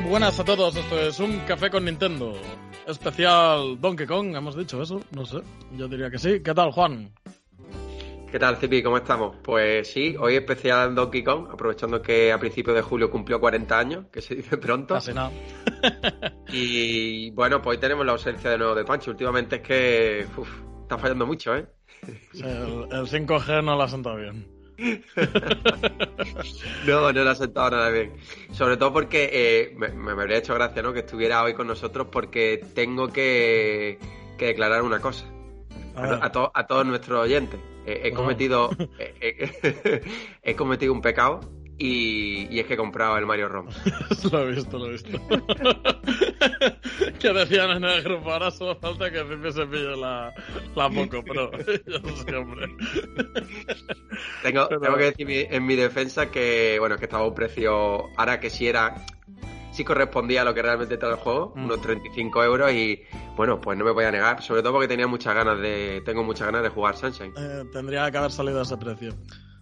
[0.00, 0.76] Muy buenas a todos.
[0.76, 2.34] Esto es un café con Nintendo.
[2.86, 5.38] Especial Donkey Kong, hemos dicho eso, no sé.
[5.72, 6.42] Yo diría que sí.
[6.42, 7.10] ¿Qué tal, Juan?
[8.30, 8.82] ¿Qué tal, Cipi?
[8.82, 9.36] ¿Cómo estamos?
[9.42, 14.04] Pues sí, hoy especial Donkey Kong, aprovechando que a principios de julio cumplió 40 años,
[14.12, 14.94] que se dice pronto.
[14.94, 15.30] Casi nada.
[16.52, 19.12] y bueno, pues hoy tenemos la ausencia de nuevo de Pancho.
[19.12, 20.48] Últimamente es que uf,
[20.82, 21.66] está fallando mucho, ¿eh?
[22.34, 22.42] El,
[22.90, 24.55] el 5G no lo ha sentado bien.
[26.86, 28.14] no, no le ha sentado nada bien.
[28.52, 30.92] Sobre todo porque eh, me, me, habría hecho gracia ¿no?
[30.92, 33.98] que estuviera hoy con nosotros porque tengo que,
[34.38, 35.26] que declarar una cosa.
[35.94, 37.58] A, a, to, a, todos nuestros oyentes.
[37.86, 40.02] Eh, he cometido eh,
[40.42, 41.40] he cometido un pecado
[41.78, 43.66] y, y, es que he comprado el Mario ROM.
[44.32, 45.10] lo he visto, lo he visto.
[47.18, 50.32] que decían en el grupo, ahora solo falta que Pepe se pille la,
[50.74, 51.50] la Poco Pro.
[51.86, 52.00] Yo.
[54.42, 54.80] Tengo, Pero...
[54.80, 58.48] tengo que decir en mi defensa que, bueno, que estaba a un precio, ahora que
[58.48, 58.94] sí era,
[59.72, 61.64] sí correspondía a lo que realmente trae el juego, mm.
[61.64, 63.02] unos 35 euros y,
[63.36, 66.24] bueno, pues no me voy a negar, sobre todo porque tenía muchas ganas de, tengo
[66.24, 67.34] muchas ganas de jugar Sunshine.
[67.36, 69.12] Eh, tendría que haber salido a ese precio.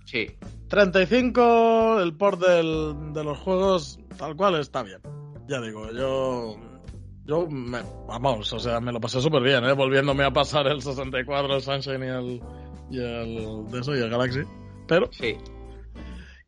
[0.04, 0.26] Sí.
[0.68, 5.00] 35, el port del, de los juegos, tal cual, está bien.
[5.48, 6.56] Ya digo, yo.
[7.26, 9.72] Yo, me, vamos, o sea, me lo pasé súper bien, ¿eh?
[9.72, 12.42] Volviéndome a pasar el 64, el Sunshine y el.
[12.90, 13.70] Y el.
[13.70, 14.40] De eso, y el Galaxy.
[14.86, 15.08] Pero.
[15.10, 15.36] Sí.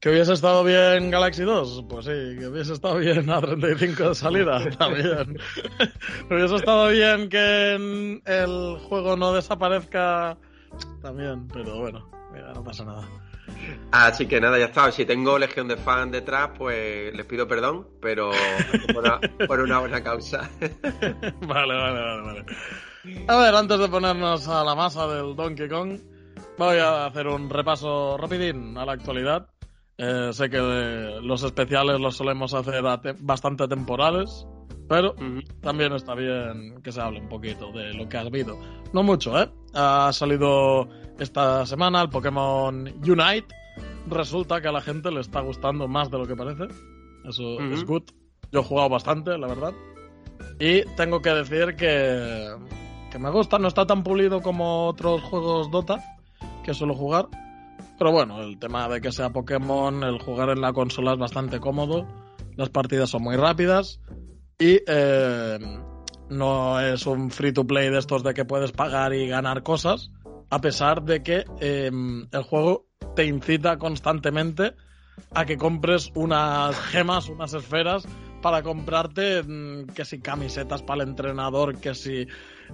[0.00, 1.86] ¿Que hubiese estado bien Galaxy 2?
[1.88, 5.38] Pues sí, que hubiese estado bien a 35 de salida, también.
[6.30, 10.36] hubiese estado bien que el juego no desaparezca,
[11.00, 13.08] también, pero bueno, mira, no pasa nada.
[13.92, 14.90] Así que nada, ya está.
[14.92, 18.30] Si tengo legión de fans detrás, pues les pido perdón, pero
[18.92, 20.50] por una, por una buena causa.
[20.60, 22.44] vale, vale, vale, vale.
[23.28, 25.98] A ver, antes de ponernos a la masa del Donkey Kong,
[26.58, 29.48] voy a hacer un repaso rapidín a la actualidad.
[29.98, 30.58] Eh, sé que
[31.22, 32.82] los especiales los solemos hacer
[33.20, 34.46] bastante temporales,
[34.88, 35.14] pero
[35.60, 38.58] también está bien que se hable un poquito de lo que ha habido.
[38.92, 39.48] No mucho, ¿eh?
[39.74, 40.88] Ha salido
[41.18, 43.46] esta semana el Pokémon Unite.
[44.08, 46.64] Resulta que a la gente le está gustando más de lo que parece.
[47.24, 47.72] Eso uh -huh.
[47.74, 48.04] es good.
[48.52, 49.72] Yo he jugado bastante, la verdad.
[50.60, 52.54] Y tengo que decir que,
[53.10, 53.58] que me gusta.
[53.58, 55.98] No está tan pulido como otros juegos Dota
[56.64, 57.26] que suelo jugar.
[57.98, 61.60] Pero bueno, el tema de que sea Pokémon, el jugar en la consola es bastante
[61.60, 62.06] cómodo.
[62.56, 64.00] Las partidas son muy rápidas.
[64.58, 65.58] Y eh,
[66.30, 70.10] no es un free to play de estos de que puedes pagar y ganar cosas,
[70.56, 71.90] a pesar de que eh,
[72.32, 74.72] el juego te incita constantemente
[75.34, 78.08] a que compres unas gemas, unas esferas,
[78.40, 82.26] para comprarte mm, que si camisetas para el entrenador, que si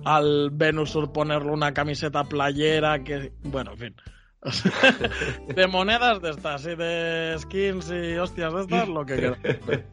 [0.04, 3.96] al Venusur ponerle una camiseta playera, que bueno, en fin.
[5.56, 9.38] de monedas de estas y de skins y hostias de estas, lo que quieras.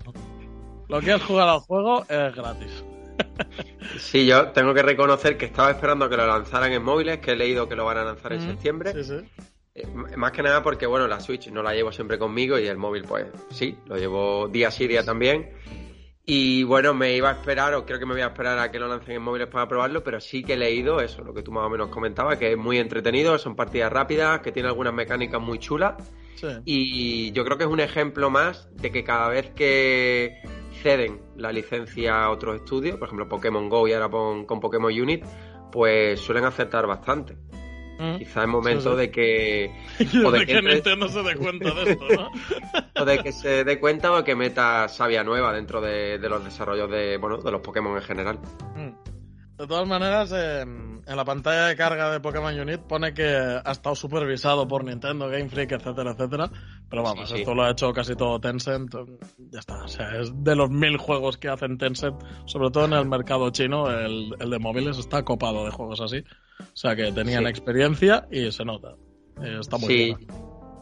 [0.90, 2.84] Lo que es jugar al juego es gratis.
[4.00, 7.36] Sí, yo tengo que reconocer que estaba esperando que lo lanzaran en móviles, que he
[7.36, 8.94] leído que lo van a lanzar en mm, septiembre.
[8.94, 9.46] Sí, sí.
[9.76, 12.78] Eh, más que nada porque, bueno, la Switch no la llevo siempre conmigo y el
[12.78, 15.52] móvil, pues sí, lo llevo día sí, día también.
[16.26, 18.78] Y bueno, me iba a esperar, o creo que me voy a esperar a que
[18.78, 21.52] lo lancen en móviles para probarlo, pero sí que he leído eso, lo que tú
[21.52, 25.42] más o menos comentabas, que es muy entretenido, son partidas rápidas, que tiene algunas mecánicas
[25.42, 25.96] muy chulas.
[26.36, 26.48] Sí.
[26.66, 30.40] Y yo creo que es un ejemplo más de que cada vez que
[30.82, 34.92] ceden la licencia a otros estudios, por ejemplo Pokémon Go y ahora con, con Pokémon
[34.92, 35.26] Unit,
[35.72, 37.36] pues suelen aceptar bastante.
[38.00, 38.18] Mm.
[38.18, 38.96] Quizá es momento sí, sí.
[38.96, 39.72] de que.
[40.26, 42.30] O de, de que, que Nintendo se dé cuenta de esto, ¿no?
[43.02, 46.44] o de que se dé cuenta o que meta savia nueva dentro de, de, los
[46.44, 48.40] desarrollos de, bueno, de los Pokémon en general.
[48.76, 49.10] Mm.
[49.60, 53.94] De todas maneras, en, la pantalla de carga de Pokémon Unit pone que ha estado
[53.94, 56.50] supervisado por Nintendo, Game Freak, etcétera, etcétera.
[56.90, 58.96] Pero vamos, esto lo ha hecho casi todo Tencent.
[59.52, 59.84] Ya está.
[59.84, 62.16] O sea, es de los mil juegos que hacen Tencent,
[62.46, 66.24] sobre todo en el mercado chino, el, de móviles está copado de juegos así.
[66.60, 68.96] O sea que tenían experiencia y se nota.
[69.42, 70.28] Eh, está muy bien.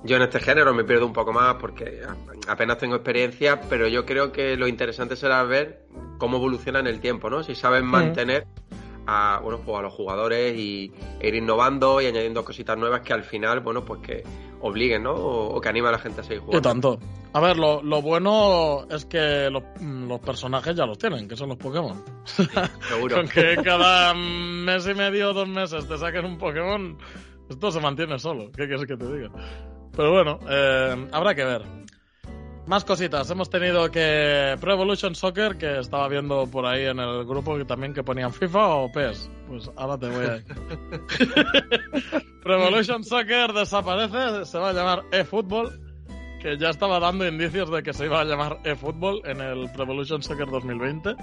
[0.04, 2.01] Yo en este género me pierdo un poco más porque
[2.48, 5.86] apenas tengo experiencia, pero yo creo que lo interesante será ver
[6.18, 7.44] cómo evoluciona en el tiempo, ¿no?
[7.44, 8.48] Si saben mantener
[9.07, 13.13] a, bueno, pues a los jugadores y e ir innovando y añadiendo cositas nuevas que
[13.13, 14.24] al final, bueno, pues que
[14.62, 15.13] obliguen, ¿no?
[15.13, 16.57] O, que anime a la gente a seguir jugando.
[16.57, 17.00] Y tanto.
[17.33, 21.57] A ver, lo, bueno es que los, los, personajes ya los tienen, que son los
[21.57, 22.04] Pokémon.
[22.25, 23.15] seguro.
[23.15, 26.98] Con que cada mes y medio o dos meses te saquen un Pokémon,
[27.50, 28.51] esto se mantiene solo.
[28.51, 29.30] ¿Qué quieres que te diga?
[29.95, 31.62] Pero bueno, eh, habrá que ver.
[32.68, 33.31] Más cositas.
[33.31, 37.64] Hemos tenido que Pro Evolution Soccer, que estaba viendo por ahí en el grupo que
[37.64, 39.31] también que ponían FIFA o PES.
[39.48, 40.44] Pues ahora te voy a...
[42.44, 45.80] Pro Evolution Soccer desaparece, se va a llamar eFootball,
[46.42, 49.84] que ya estaba dando indicios de que se iba a llamar eFootball en el Pro
[49.84, 51.16] Evolution Soccer 2020.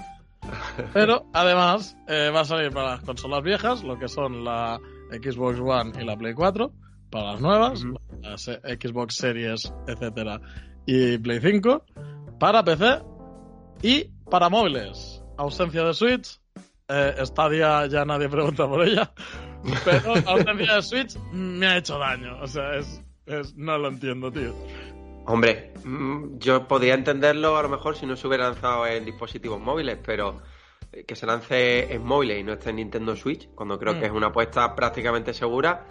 [0.93, 4.79] Pero además eh, va a salir para las consolas viejas, lo que son la
[5.11, 6.71] Xbox One y la Play 4
[7.11, 7.83] para las nuevas,
[8.21, 10.41] las Xbox Series, etcétera,
[10.85, 11.83] y Play 5,
[12.39, 13.01] para PC
[13.81, 15.23] y para móviles.
[15.37, 16.39] Ausencia de Switch,
[16.87, 19.11] eh, Stadia ya nadie pregunta por ella,
[19.83, 24.53] pero ausencia de Switch me ha hecho daño, o sea, es, no lo entiendo, tío.
[25.25, 29.59] Hombre, mm, yo podría entenderlo a lo mejor si no se hubiera lanzado en dispositivos
[29.59, 30.41] móviles, pero
[31.07, 34.05] que se lance en móviles y no esté en Nintendo Switch, cuando creo que mm.
[34.05, 35.85] es una apuesta prácticamente segura,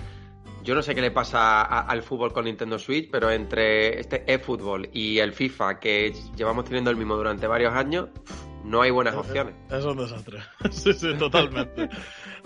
[0.65, 4.89] yo no sé qué le pasa al fútbol con Nintendo Switch, pero entre este eFootball
[4.93, 8.09] y el FIFA, que llevamos teniendo el mismo durante varios años,
[8.65, 9.55] no hay buenas opciones.
[9.71, 10.39] Es un desastre.
[10.71, 11.91] sí, sí, totalmente.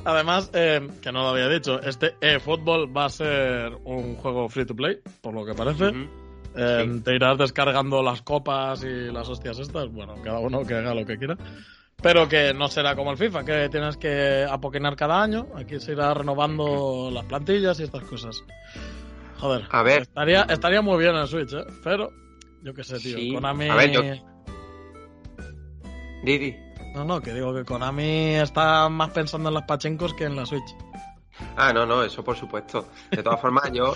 [0.05, 4.67] Además, eh, que no lo había dicho, este eFootball va a ser un juego free
[4.67, 5.93] to play, por lo que parece.
[6.57, 9.93] Eh, te irás descargando las copas y las hostias estas.
[9.93, 11.37] Bueno, cada uno que haga lo que quiera.
[12.01, 15.49] Pero que no será como el FIFA, que tienes que apoquinar cada año.
[15.57, 18.41] Aquí se irá renovando las plantillas y estas cosas.
[19.39, 19.67] Joder.
[19.71, 20.03] A ver.
[20.03, 21.65] Estaría, estaría muy bien en Switch, ¿eh?
[21.83, 22.11] Pero,
[22.63, 23.35] yo qué sé, tío.
[23.35, 23.69] Konami.
[23.69, 24.03] A ver, yo...
[26.23, 26.57] Didi.
[26.95, 30.47] No, no, que digo que Konami está más pensando en las pachencos que en la
[30.47, 30.77] Switch.
[31.57, 32.89] Ah, no, no, eso por supuesto.
[33.11, 33.95] De todas formas, yo,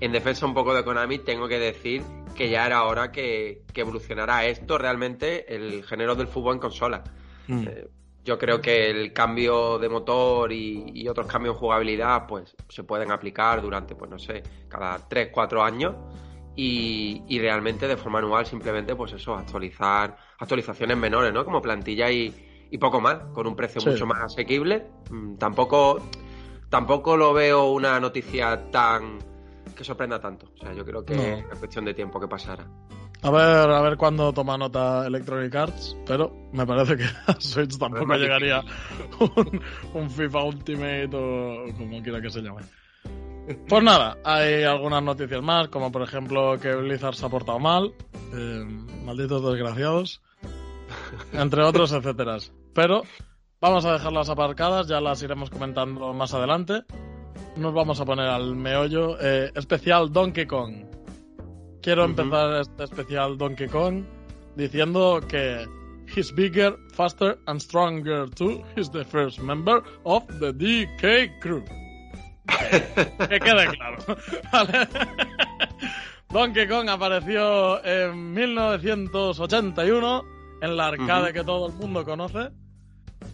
[0.00, 2.02] en defensa un poco de Konami, tengo que decir
[2.36, 7.04] que ya era hora que, que evolucionara esto realmente, el género del fútbol en consola.
[7.46, 7.66] Mm.
[7.66, 7.88] Eh,
[8.24, 13.10] yo creo que el cambio de motor y, otros cambios en jugabilidad, pues se pueden
[13.10, 15.94] aplicar durante, pues no sé, cada 3, 4 años.
[16.56, 21.44] Y, realmente de forma anual simplemente pues eso, actualizar actualizaciones menores, ¿no?
[21.44, 22.34] Como plantilla y,
[22.78, 24.86] poco más, con un precio mucho más asequible.
[25.10, 26.02] Mm, tampoco,
[26.68, 29.18] tampoco lo veo una noticia tan
[29.74, 30.50] que sorprenda tanto.
[30.54, 32.66] O sea, yo creo que es cuestión de tiempo que pasara.
[33.22, 37.78] A ver, a ver cuándo toma nota Electronic Arts, pero me parece que a Switch
[37.78, 38.62] tampoco llegaría
[39.94, 42.62] un, FIFA Ultimate o como quiera que se llame.
[43.68, 47.92] Pues nada, hay algunas noticias más, como por ejemplo que Blizzard se ha portado mal,
[48.32, 48.64] eh,
[49.04, 50.22] malditos desgraciados,
[51.32, 52.38] entre otros, etcétera.
[52.74, 53.02] Pero
[53.60, 56.84] vamos a dejarlas aparcadas, ya las iremos comentando más adelante.
[57.56, 60.89] Nos vamos a poner al meollo eh, especial Donkey Kong.
[61.82, 64.04] Quiero empezar este especial Donkey Kong
[64.54, 65.66] diciendo que
[66.14, 68.62] he's bigger, faster and stronger too.
[68.76, 71.64] He's the first member of the DK crew.
[73.28, 73.96] que quede claro.
[76.30, 80.24] Donkey Kong apareció en 1981
[80.60, 82.50] en la arcade que todo el mundo conoce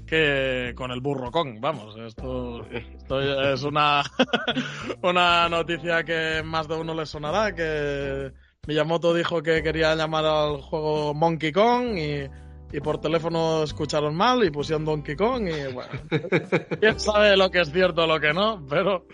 [0.07, 4.03] que con el burro Kong, vamos, esto, es una,
[5.03, 8.33] una noticia que más de uno le sonará, que
[8.67, 14.51] Miyamoto dijo que quería llamar al juego Monkey Kong y, por teléfono escucharon mal y
[14.51, 15.91] pusieron Donkey Kong y bueno,
[16.81, 19.07] quién sabe lo que es cierto o lo que no, pero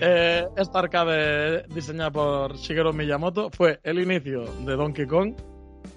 [0.00, 5.34] eh, esta arcade diseñada por Shigeru Miyamoto fue el inicio de Donkey Kong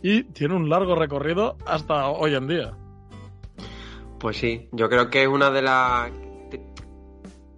[0.01, 2.73] y tiene un largo recorrido hasta hoy en día.
[4.19, 6.11] Pues sí, yo creo que es una de las.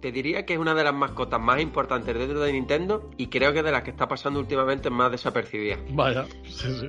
[0.00, 3.52] Te, diría que es una de las mascotas más importantes dentro de Nintendo y creo
[3.52, 5.76] que de las que está pasando últimamente más desapercibida.
[5.90, 6.88] Vaya, sí, sí.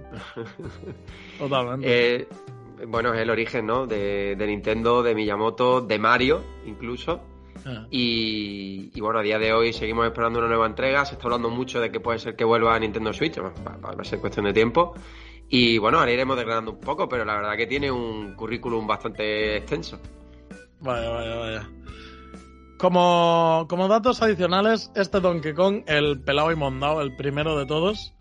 [1.37, 2.15] Totalmente.
[2.21, 2.27] Eh,
[2.87, 3.85] bueno, es el origen, ¿no?
[3.85, 7.21] De, Nintendo, de Miyamoto, de Mario, incluso.
[7.65, 7.85] Ah.
[7.91, 11.05] Y, bueno, a día de hoy seguimos esperando una nueva entrega.
[11.05, 13.37] Se está hablando mucho de que puede ser que vuelva a Nintendo Switch.
[13.39, 13.51] va
[13.97, 14.95] a ser cuestión de tiempo.
[15.53, 19.57] Y bueno, ahora iremos desgranando un poco, pero la verdad que tiene un currículum bastante
[19.57, 19.99] extenso.
[20.79, 21.69] Vaya, vaya, vaya.
[22.77, 28.13] Como, como datos adicionales, este Donkey Kong, el pelado y mondado, el primero de todos,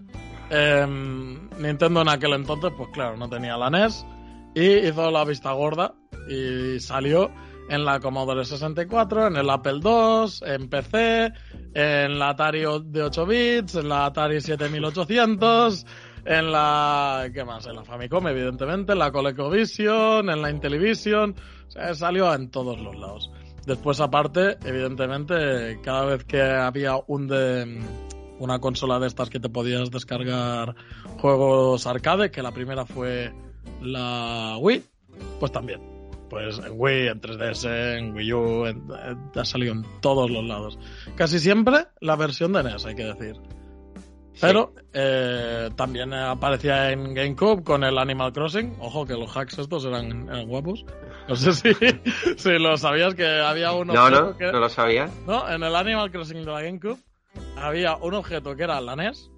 [0.51, 4.05] em, Nintendo en aquel entonces, pues claro, no tenía la NES
[4.57, 5.95] y hizo la vista gorda
[6.29, 7.31] y salió
[7.71, 11.33] en la Commodore 64, en el Apple II, en PC,
[11.75, 15.87] en la Atari de 8 bits, en la Atari 7800,
[16.25, 17.29] en la...
[17.33, 17.67] ¿qué más?
[17.67, 21.35] En la Famicom, evidentemente, en la ColecoVision, en la Intellivision,
[21.69, 23.31] o sea, salió en todos los lados.
[23.67, 27.81] Después, aparte, evidentemente, cada vez que había un de
[28.39, 30.75] una consola de estas que te podías descargar
[31.19, 33.33] juegos arcade, que la primera fue
[33.83, 34.83] la Wii,
[35.39, 35.81] pues también.
[36.31, 38.65] Pues en Wii, en 3DS, en Wii U,
[39.35, 40.79] ha salido en todos los lados.
[41.17, 43.37] Casi siempre la versión de NES, hay que decir.
[44.41, 48.77] Pero eh, también aparecía en GameCube con el Animal Crossing.
[48.81, 50.85] Ojo que los hacks estos eran, guapos.
[51.29, 51.75] No sé si,
[52.37, 54.11] si, lo sabías que había un objeto.
[54.11, 55.11] No, no, que, no lo sabía.
[55.27, 56.99] No, en el Animal Crossing de la GameCube
[57.57, 59.31] había un objeto que era la NES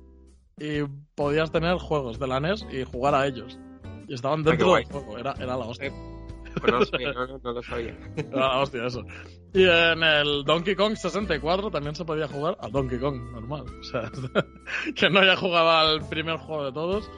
[0.58, 0.82] y
[1.14, 3.58] podías tener juegos de la NES y jugar a ellos.
[4.06, 5.88] Y estaban ah, dentro del juego, era, era la hostia.
[5.88, 6.11] Eh,
[6.60, 7.96] no, lo sabía.
[8.34, 9.04] Ah, hostia, eso.
[9.52, 13.64] Y en el Donkey Kong 64 también se podía jugar a Donkey Kong, normal.
[13.80, 14.10] O sea,
[14.96, 17.10] que no haya jugado al primer juego de todos.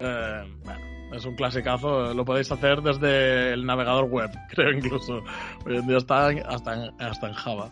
[0.00, 0.80] Eh, bueno,
[1.14, 2.14] es un clasicazo.
[2.14, 5.22] Lo podéis hacer desde el navegador web, creo incluso.
[5.66, 7.70] Hoy en día está hasta hasta en Java.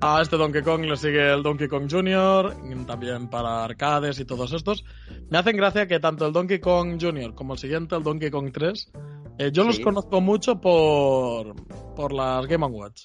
[0.00, 2.54] A este Donkey Kong le sigue el Donkey Kong Jr.,
[2.86, 4.84] también para arcades y todos estos.
[5.28, 7.34] Me hacen gracia que tanto el Donkey Kong Jr.
[7.34, 8.92] como el siguiente, el Donkey Kong 3,
[9.38, 11.54] eh, yo los conozco mucho por,
[11.94, 13.04] por las Game Watch.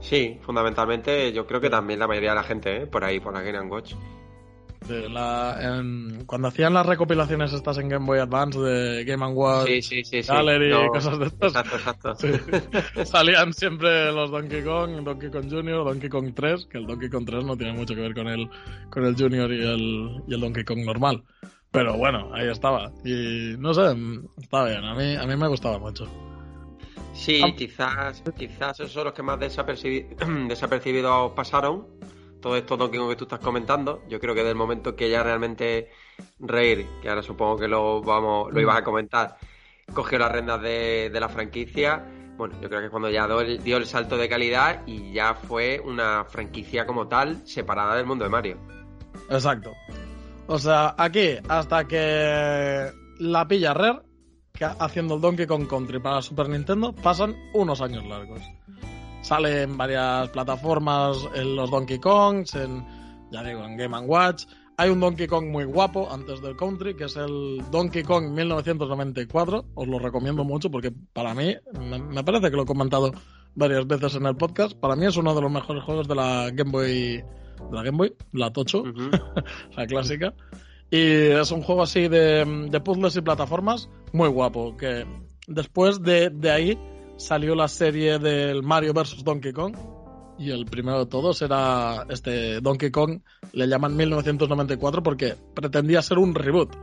[0.00, 2.86] Sí, fundamentalmente yo creo que también la mayoría de la gente, ¿eh?
[2.86, 3.94] por ahí, por la Game Watch
[6.26, 9.68] cuando hacían las recopilaciones estas en Game Boy Advance de Game Watch
[10.28, 11.54] Gallery y cosas de estas.
[11.54, 13.04] Exacto, exacto.
[13.04, 17.24] salían siempre los Donkey Kong, Donkey Kong Jr., Donkey Kong 3, que el Donkey Kong
[17.26, 18.48] 3 no tiene mucho que ver con el,
[18.90, 21.22] con el Junior y el, y el Donkey Kong normal.
[21.76, 22.90] Pero bueno, ahí estaba.
[23.04, 23.94] Y no sé,
[24.40, 24.82] estaba bien.
[24.82, 26.06] A mí, a mí me gustaba mucho.
[27.12, 27.52] Sí, ah.
[27.54, 31.86] quizás, quizás esos son los que más desapercibidos pasaron
[32.40, 35.22] todo esto Donkey Kong que tú estás comentando, yo creo que del momento que ya
[35.22, 35.90] realmente
[36.38, 39.36] Reir, que ahora supongo que lo vamos, lo ibas a comentar,
[39.92, 42.06] cogió las rendas de, la franquicia,
[42.36, 46.24] bueno, yo creo que cuando ya dio el, salto de calidad y ya fue una
[46.24, 48.58] franquicia como tal separada del mundo de Mario.
[49.28, 49.72] Exacto.
[50.48, 54.00] O sea, aquí, hasta que la pilla Rare,
[54.78, 58.40] haciendo el Donkey Kong Country para Super Nintendo, pasan unos años largos.
[59.22, 62.84] Sale en varias plataformas, en los Donkey Kongs, en,
[63.32, 64.44] ya digo, en Game Watch.
[64.78, 69.64] Hay un Donkey Kong muy guapo antes del Country, que es el Donkey Kong 1994.
[69.74, 73.10] Os lo recomiendo mucho porque para mí, me, parece que lo he comentado
[73.54, 76.50] varias veces en el podcast, para mí es uno de los mejores juegos de la
[76.52, 77.24] Game Boy,
[77.70, 78.84] de la Game Boy, la Tocho,
[79.76, 80.34] la clásica.
[80.90, 85.04] Y es un juego así de, de, puzzles y plataformas muy guapo, que
[85.48, 86.78] después de, de ahí
[87.16, 89.24] salió la serie del Mario vs.
[89.24, 89.76] Donkey Kong.
[90.38, 93.20] Y el primero de todos era este Donkey Kong,
[93.52, 96.74] le llaman 1994 porque pretendía ser un reboot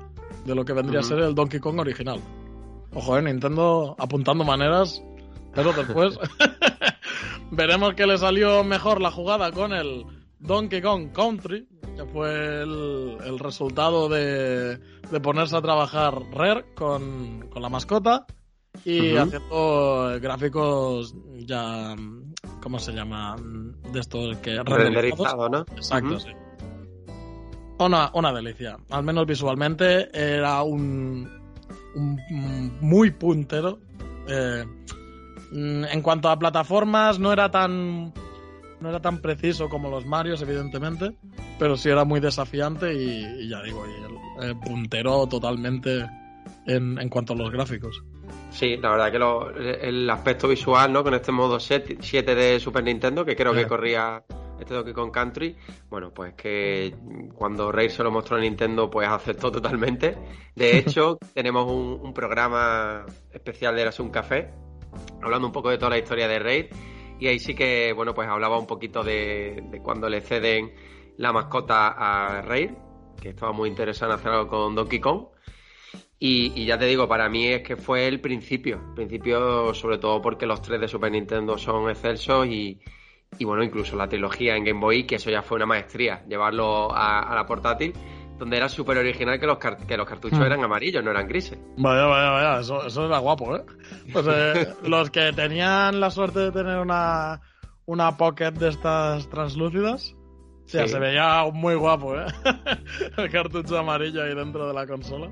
[0.45, 2.19] de lo que vendría a ser el Donkey Kong original.
[2.95, 5.03] Ojo, eh, Nintendo apuntando maneras,
[5.53, 6.17] pero después
[7.51, 10.05] veremos que le salió mejor la jugada con el
[10.43, 17.61] Donkey Kong Country, que fue el, resultado de, de, ponerse a trabajar Rare con, con
[17.61, 18.25] la mascota
[18.83, 21.95] y haciendo gráficos ya,
[22.61, 23.37] ¿cómo se llama?
[23.91, 25.59] De estos que renderizado, ¿no?
[25.75, 26.29] Exacto, sí.
[27.79, 28.77] Una, una delicia.
[28.89, 31.29] Al menos visualmente era un,
[31.95, 33.79] un muy puntero.
[34.27, 34.65] Eh,
[35.53, 38.13] en cuanto a plataformas, no era tan
[38.83, 41.15] no era tan preciso como los Marios, evidentemente,
[41.57, 46.05] pero sí era muy desafiante y, ya digo, y el, puntero totalmente
[46.67, 48.03] en, en cuanto a los gráficos.
[48.51, 51.01] Sí, la verdad que el aspecto visual, ¿no?
[51.03, 51.97] Con este modo 7
[52.35, 54.23] de Super Nintendo, que creo que corría
[54.59, 55.55] este Donkey Kong Country,
[55.89, 56.93] bueno, pues que
[57.33, 60.17] cuando Rey se lo mostró a Nintendo, pues aceptó totalmente.
[60.55, 64.51] De hecho, tenemos un, programa especial de un Café,
[65.21, 66.65] hablando un poco de toda la historia de Raid,
[67.23, 70.73] y ahí sí que, bueno, pues hablaba un poquito de, cuando le ceden
[71.15, 72.71] la mascota a Raid,
[73.21, 75.27] que estaba muy interesado en hacer algo con Donkey Kong.
[76.19, 78.93] Y, ya te digo, para mí es que fue el principio.
[78.93, 82.81] Principio, sobre todo porque los tres de Super Nintendo son excelsos y,
[83.39, 87.33] bueno, incluso la trilogía en Game Boy, que eso ya fue una maestría, llevarlo a,
[87.33, 87.93] la portátil.
[88.37, 90.43] Donde era súper original que los, que los cartuchos hmm.
[90.43, 91.57] eran amarillos, no eran grises.
[91.77, 93.63] Vaya, vaya, vaya, eso, eso era guapo, ¿eh?
[94.11, 97.41] Pues eh, los que tenían la suerte de tener una,
[97.85, 100.15] una pocket de estas translúcidas,
[100.65, 100.87] sí.
[100.87, 102.25] se veía muy guapo, ¿eh?
[103.17, 105.29] El cartucho amarillo ahí dentro de la consola.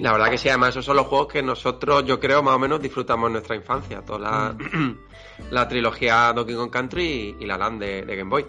[0.00, 2.58] La verdad que sí, además esos son los juegos que nosotros, yo creo, más o
[2.58, 4.02] menos disfrutamos en nuestra infancia.
[4.02, 4.98] Toda la, mm.
[5.50, 8.46] la trilogía Donkey Kong Country y, la Land de, Game Boy.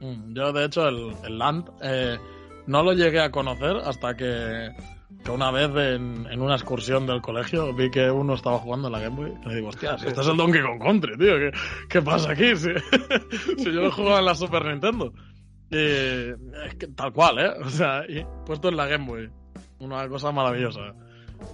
[0.00, 2.18] Mm, yo, de hecho, el, Land eh,
[2.66, 4.70] no lo llegué a conocer hasta que,
[5.30, 9.16] una vez en, una excursión del colegio vi que uno estaba jugando en la Game
[9.16, 9.32] Boy.
[9.44, 11.34] Y le digo, hostia, si este es el Donkey Kong Country, tío,
[11.88, 12.56] ¿qué, pasa aquí?
[12.56, 12.68] Si,
[13.64, 15.12] yo lo jugaba en la Super Nintendo.
[15.70, 17.50] Y, es que, tal cual, ¿eh?
[17.64, 18.04] O sea,
[18.44, 19.30] puesto en la Game Boy.
[19.78, 20.94] Una cosa maravillosa.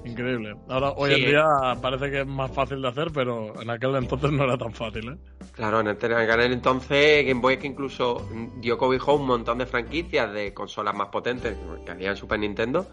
[0.05, 0.57] Increíble.
[0.69, 1.45] Ahora, hoy en día
[1.81, 5.11] parece que es más fácil de hacer, pero en aquel entonces no era tan fácil,
[5.11, 5.17] ¿eh?
[5.53, 10.33] Claro, en aquel entonces Game Boy es que incluso dio cobijo un montón de franquicias
[10.33, 12.87] de consolas más potentes que había en Super Nintendo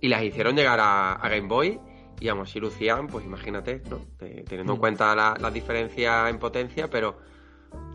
[0.00, 1.78] y las hicieron llegar a, Game Boy
[2.20, 3.98] y aún así lucían, pues imagínate, ¿no?
[4.18, 4.80] teniendo en mm.
[4.80, 7.18] cuenta las la diferencias en potencia, pero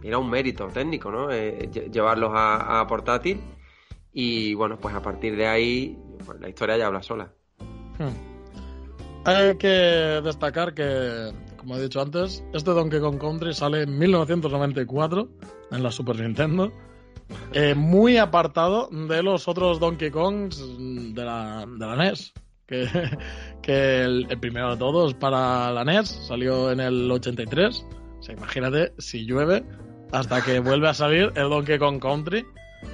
[0.03, 1.31] era un mérito técnico, ¿no?
[1.31, 3.39] Eh, llevarlos a portátil
[4.11, 7.31] y bueno, pues a partir de ahí pues la historia ya habla sola.
[7.97, 8.28] Hmm.
[9.25, 15.29] Hay que destacar que, como he dicho antes, este Donkey Kong Country sale en 1994
[15.71, 16.71] en la Super Nintendo.
[17.53, 20.57] Eh, muy apartado de los otros Donkey Kongs
[21.13, 22.33] de la, de la NES.
[22.65, 22.87] Que,
[24.03, 27.85] el, primero de todos para la NES salió en el 83.
[28.19, 29.63] O sea, imagínate si llueve
[30.11, 32.45] hasta que vuelve a salir el Donkey Kong Country.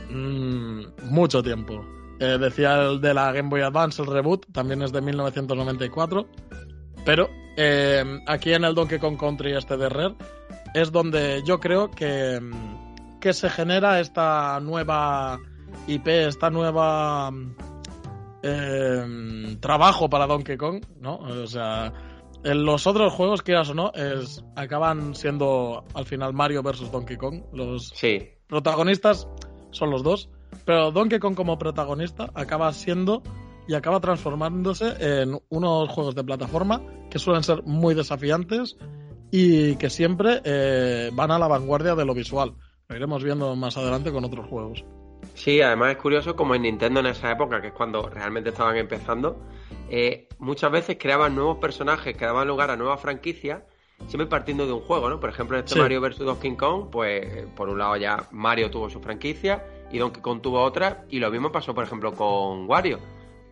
[0.10, 1.86] Mm, mucho tiempo.
[2.20, 6.28] Eh, decía el de la Game Boy Advance, el reboot, también es de 1994.
[7.06, 10.16] Pero eh, aquí en el Donkey Kong Country este de Rare
[10.74, 12.40] es donde yo creo que,
[13.22, 15.40] que se genera esta nueva
[15.88, 17.32] IP, esta nueva
[18.44, 21.18] eh, trabajo para Donkey Kong, ¿no?
[21.18, 21.94] O sea,
[22.44, 27.18] en los otros juegos, quieras o no, es, acaban siendo al final Mario versus Donkey
[27.18, 27.42] Kong.
[27.54, 27.94] Los
[28.48, 29.28] protagonistas
[29.72, 30.30] son los dos.
[30.64, 33.22] Pero Donkey Kong como protagonista acaba siendo
[33.68, 38.78] y acaba transformándose en unos juegos de plataforma que suelen ser muy desafiantes
[39.32, 42.54] y que siempre eh, van a la vanguardia de lo visual.
[42.88, 44.86] Lo iremos viendo más adelante con otros juegos.
[45.34, 48.78] Sí, además es curioso como en Nintendo en esa época, que es cuando realmente estaban
[48.78, 49.42] empezando,
[49.90, 53.64] eh, muchas veces creaban nuevos personajes que daban lugar a nuevas franquicias,
[54.08, 55.20] siempre partiendo de un juego, ¿no?
[55.20, 56.20] Por ejemplo, en este Mario vs.
[56.20, 60.62] Donkey Kong, pues por un lado ya Mario tuvo su franquicia y Donkey Kong tuvo
[60.62, 63.00] otra, y lo mismo pasó, por ejemplo, con Wario,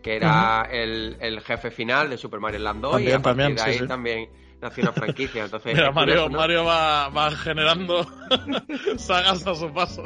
[0.02, 3.62] que era el, el, jefe final de Super Mario Land 2, y a partir de
[3.62, 4.28] ahí también
[4.64, 5.44] nació una franquicia.
[5.44, 8.06] Entonces, Mario, Mario va, va generando
[8.96, 10.04] sagas a su paso.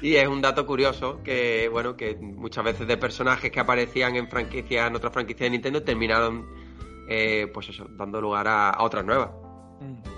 [0.00, 4.28] y es un dato curioso que, bueno, que muchas veces de personajes que aparecían en
[4.28, 6.46] franquicias, en otras franquicias de Nintendo, terminaron,
[7.08, 9.30] eh, pues eso, dando lugar a, otras nuevas.
[9.80, 10.15] Mm.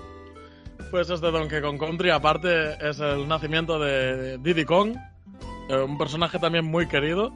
[0.91, 4.95] Pues este Donkey Kong Country, aparte, es el nacimiento de Diddy Kong,
[5.69, 7.31] eh, un personaje también muy querido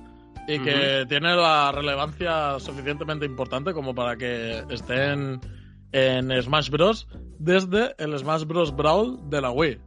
[0.48, 7.08] y que tiene la relevancia suficientemente importante como para que esté en, Smash Bros.
[7.38, 8.76] desde el Smash Bros.
[8.76, 9.80] Brawl de la Wii.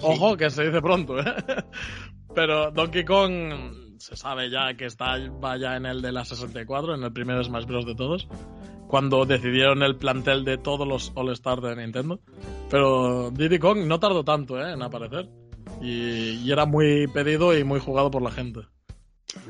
[0.00, 1.24] Ojo, que se dice pronto, ¿eh?
[2.34, 7.02] Pero Donkey Kong se sabe ya que está vaya en el de la 64, en
[7.02, 7.84] el primer Smash Bros.
[7.84, 8.28] de todos
[8.88, 12.20] cuando decidieron el plantel de todos los All-Stars de Nintendo.
[12.70, 14.72] Pero Diddy Kong no tardó tanto ¿eh?
[14.72, 15.28] en aparecer.
[15.80, 18.60] Y, era muy pedido y muy jugado por la gente.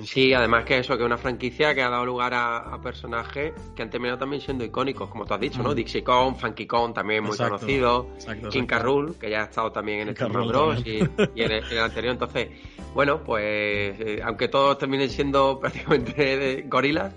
[0.03, 3.83] Sí, además que eso, que es una franquicia que ha dado lugar a, personajes que
[3.83, 5.73] han terminado también siendo icónicos, como tú has dicho, ¿no?
[5.73, 5.75] Mm.
[5.75, 8.09] Dixie Kong, Funky Kong, también muy conocido,
[8.51, 10.87] King Carroll, que ya ha estado también en el Smash Bros.
[10.87, 10.99] Y,
[11.43, 12.13] en, el, anterior.
[12.13, 12.49] Entonces,
[12.95, 17.13] bueno, pues eh, aunque todos terminen siendo prácticamente gorilas,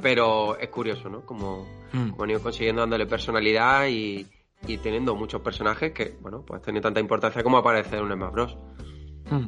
[0.00, 1.24] pero es curioso, ¿no?
[1.24, 2.20] Como, mm.
[2.20, 4.26] han ido consiguiendo dándole personalidad y,
[4.82, 8.56] teniendo muchos personajes que, bueno, pues tienen tanta importancia como aparece en un Smash Bros.
[9.30, 9.46] Mm.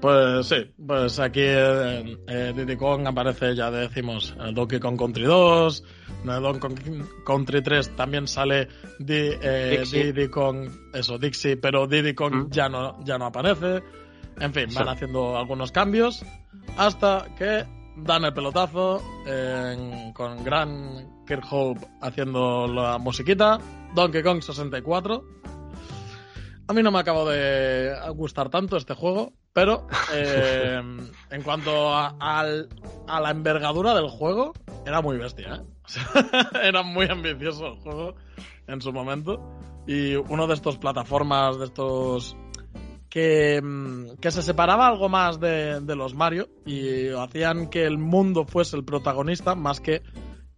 [0.00, 5.24] Pues sí, pues aquí eh, eh, Diddy Kong aparece, ya decimos, el Donkey Kong Country
[5.24, 5.84] 2,
[6.22, 8.68] en el Donkey Kong Country 3 también sale
[9.00, 12.50] eh, Diddy Kong, eso, Dixie, pero Diddy Kong mm.
[12.50, 13.82] ya, no, ya no aparece.
[14.40, 16.24] En fin, van haciendo algunos cambios
[16.76, 17.64] hasta que
[18.02, 19.02] dan el pelotazo
[20.14, 23.58] con Gran Kirkhope haciendo la musiquita.
[23.94, 25.24] Donkey Kong 64.
[26.68, 30.78] A mí no me acabo de gustar tanto este juego, pero eh,
[31.30, 32.44] en cuanto a,
[33.06, 34.52] la envergadura del juego,
[34.84, 35.62] era muy bestia.
[35.62, 36.20] ¿eh?
[36.62, 38.14] era muy ambicioso el juego
[38.66, 39.40] en su momento.
[39.86, 42.36] Y uno de estos plataformas, de estos
[43.08, 47.98] que, mm, que se separaba algo más de, de los Mario y hacían que el
[47.98, 50.02] mundo fuese el protagonista más que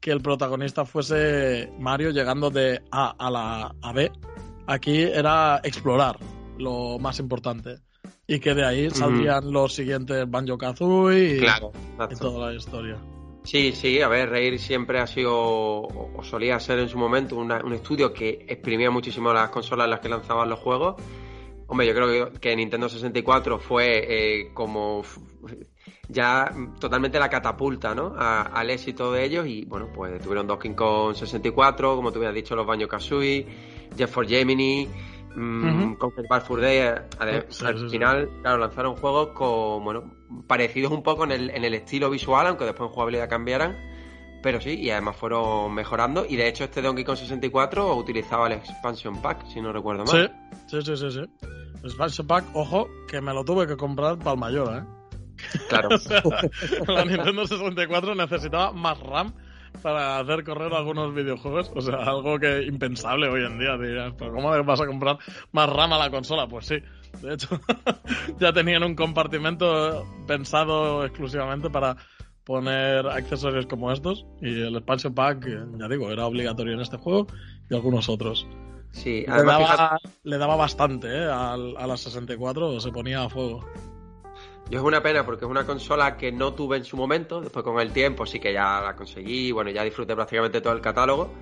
[0.00, 4.10] que el protagonista fuese Mario llegando de A a la a B.
[4.66, 6.18] Aquí era explorar
[6.58, 7.76] lo más importante.
[8.26, 12.16] Y que de ahí saldrían los siguientes Banjo Kazooie y, Claro, y exacto.
[12.18, 12.96] toda la historia.
[13.42, 17.36] Sí, sí, a ver, Rare siempre ha sido, o o solía ser en su momento,
[17.36, 20.94] una- un estudio que exprimía muchísimo las consolas en las que lanzaban los juegos.
[21.70, 24.04] Hombre, yo creo que, que Nintendo 64 fue
[24.40, 25.02] eh, como
[26.08, 28.14] ya totalmente la catapulta, ¿no?
[28.18, 32.34] A- al éxito de ellos y, bueno, pues tuvieron Donkey Kong 64, como tú habías
[32.34, 33.46] dicho, los Banjo Kazooie,
[33.96, 34.88] Jet for Gemini,
[35.36, 35.94] mm.
[35.94, 36.80] Conquer Bad Fur Day.
[37.50, 37.88] Sí, al sí, sí.
[37.90, 40.12] final, claro, lanzaron juegos con, bueno,
[40.48, 43.76] parecidos un poco en el, en el estilo visual, aunque después en jugabilidad cambiaran.
[44.42, 46.24] Pero sí, y además fueron mejorando.
[46.26, 50.16] Y de hecho, este Donkey Kong 64 utilizaba el Expansion Pack, si no recuerdo Sí,
[50.16, 50.32] mal.
[50.66, 51.20] sí, sí, sí, sí.
[51.82, 55.00] Expansion Pack, ojo, que me lo tuve que comprar para el mayor, ¿eh?
[55.68, 55.88] Claro.
[55.94, 56.22] O sea,
[56.86, 59.34] la Nintendo 64 necesitaba más RAM
[59.82, 61.70] para hacer correr algunos videojuegos.
[61.74, 63.76] O sea, algo que impensable hoy en día.
[63.76, 65.18] Dirías, ¿pero cómo vas a comprar
[65.52, 66.46] más RAM a la consola?
[66.48, 66.76] Pues sí.
[67.22, 67.60] De hecho,
[68.38, 71.96] ya tenían un compartimento pensado exclusivamente para
[72.44, 74.26] poner accesorios como estos.
[74.40, 75.46] Y el expansion pack,
[75.78, 77.26] ya digo, era obligatorio en este juego
[77.68, 78.46] y algunos otros.
[78.92, 81.24] Sí, Le además, fíjate, daba, le daba bastante, ¿eh?
[81.24, 83.64] Al- a la 64 se ponía a fuego.
[84.68, 87.40] yo es una pena porque es una consola que no tuve en su momento.
[87.40, 89.52] Después, con el tiempo, sí que ya la conseguí.
[89.52, 91.32] Bueno, ya disfruté prácticamente todo el catálogo.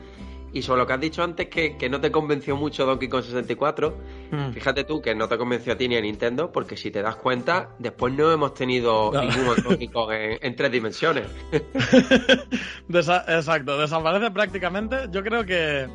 [0.51, 3.23] Y sobre lo que has dicho antes, que, que no te convenció mucho Donkey Kong
[3.23, 3.95] 64,
[4.31, 4.51] Hmm.
[4.53, 7.17] fíjate tú que no te convenció a ti ni a Nintendo, porque si te das
[7.17, 9.21] cuenta, después no hemos tenido No.
[9.21, 11.27] ningún Donkey Kong en, en tres dimensiones.
[12.89, 14.97] Desa- exacto, desaparece prácticamente.
[15.11, 15.87] Yo creo que,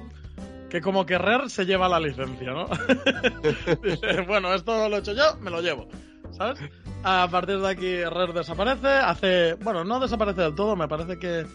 [0.73, 2.65] que como que Rare se lleva la licencia, ¿no?
[3.83, 5.87] Dice, bueno, esto lo he hecho yo, me lo llevo,
[6.31, 6.59] ¿sabes?
[7.03, 11.45] A partir de aquí Rare desaparece, hace, bueno, no desaparece del todo, me parece que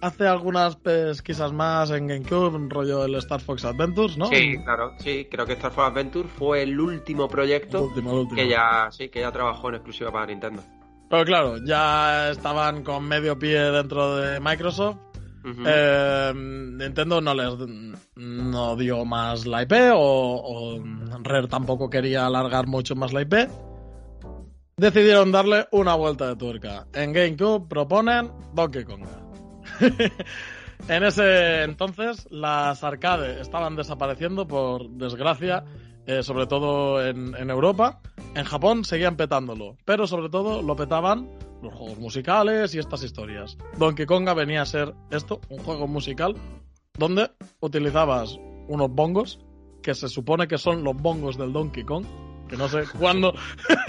[0.00, 4.26] hace algunas pesquisas más en GameCube, un rollo el Star Fox Adventures, ¿no?
[4.26, 8.18] Sí, claro, sí, creo que Star Fox Adventure fue el último El proyecto último, el
[8.18, 8.40] último.
[8.40, 10.64] que ya, sí, que ya trabajó en exclusiva para Nintendo.
[11.08, 14.96] Pero claro, ya estaban con medio pie dentro de Microsoft.
[15.44, 17.52] Eh, Nintendo no les
[18.16, 20.82] no dio más la IP o, o
[21.22, 23.34] Rare tampoco quería alargar mucho más la IP.
[24.76, 26.86] Decidieron darle una vuelta de tuerca.
[26.94, 29.04] En GameCube proponen Donkey Kong.
[30.88, 35.64] en ese entonces las arcades estaban desapareciendo por desgracia,
[36.06, 38.00] eh, sobre todo en Europa.
[38.34, 41.28] En Japón seguían petándolo, pero sobre todo lo petaban
[41.64, 43.56] los juegos musicales y estas historias.
[43.78, 46.36] Donkey Konga venía a ser esto, un juego musical,
[46.98, 49.40] donde utilizabas unos bongos,
[49.82, 52.04] que se supone que son los bongos del Donkey Kong,
[52.48, 53.34] que no sé cuándo,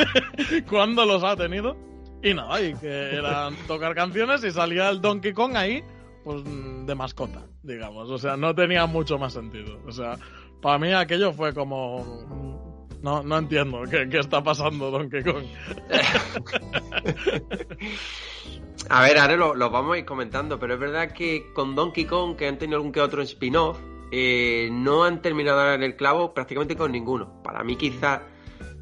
[0.70, 1.78] cuándo los ha tenido,
[2.24, 5.84] y nada, y que eran tocar canciones y salía el Donkey Kong ahí,
[6.24, 8.10] pues de mascota, digamos.
[8.10, 9.80] O sea, no tenía mucho más sentido.
[9.86, 10.18] O sea,
[10.62, 12.65] para mí aquello fue como...
[13.06, 15.44] No, no entiendo qué, qué está pasando Donkey Kong.
[18.90, 22.06] A ver, ahora lo, lo vamos a ir comentando, pero es verdad que con Donkey
[22.06, 23.78] Kong, que han tenido algún que otro spin-off,
[24.12, 27.44] eh, no han terminado en el clavo prácticamente con ninguno.
[27.44, 28.24] Para mí quizá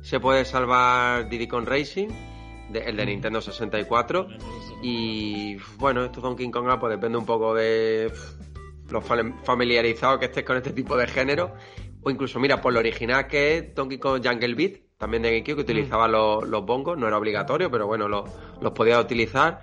[0.02, 2.08] se puede salvar Diddy Kong Racing,
[2.70, 4.28] de- el de Nintendo 64,
[4.82, 10.26] y bueno, esto Donkey Kong pues depende un poco de pff, lo fam- familiarizado que
[10.26, 11.54] estés con este tipo de género,
[12.04, 15.56] o incluso mira, por lo original que es Donkey Kong Jungle Beat, también de GameCube,
[15.56, 18.30] que utilizaba los, los bongos, no era obligatorio, pero bueno, los,
[18.62, 19.62] los podía utilizar.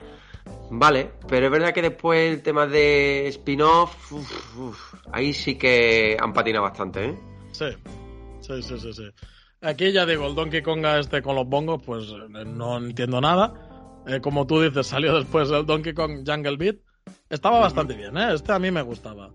[0.71, 4.13] Vale, pero es verdad que después el tema de spin-off,
[5.13, 7.19] ahí sí que han patinado bastante, ¿eh?
[7.53, 7.67] Sí,
[8.41, 9.11] sí, sí, sí, sí.
[9.63, 13.53] Aquí ya digo, el Donkey Konga este con los bongos, pues eh, no entiendo nada.
[14.07, 16.77] Eh, como tú dices, salió después el Donkey Kong Jungle Beat.
[17.29, 18.33] Estaba bastante bien, ¿eh?
[18.35, 19.31] Este a mí me gustaba.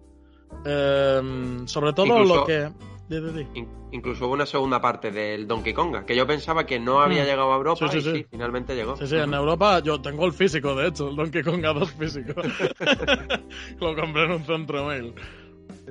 [0.66, 1.22] Eh,
[1.66, 2.72] sobre todo Incluso- lo que...
[3.08, 7.22] In- incluso hubo una segunda parte del Donkey Konga, que yo pensaba que no había
[7.24, 7.26] Mm.
[7.26, 8.26] llegado a Europa Sí, sí, y sí, sí.
[8.32, 8.96] finalmente llegó.
[8.98, 12.34] Sí, sí, en Europa yo tengo el físico, de hecho, el Donkey Konga 2 físico.
[13.80, 15.14] lo compré en un centro mail.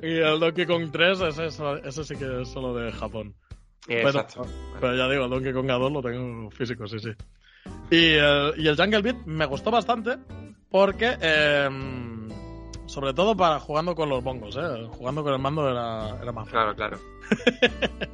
[0.01, 3.33] Y el Donkey Kong 3, ese, es- ese sí que es solo de Japón.
[3.87, 4.45] Eh, Pero- Exacto.
[4.81, 7.11] Pero ya digo, el Donkey Kong 2 lo tengo físico, sí, sí.
[7.91, 10.17] Y el, y el Jungle Beat me gustó bastante
[10.69, 11.69] porque, eh,
[12.95, 14.87] sobre todo para jugando con los bongos, ¿eh?
[14.91, 16.75] Jugando con el mando era, era más fácil.
[16.75, 16.97] Claro, claro.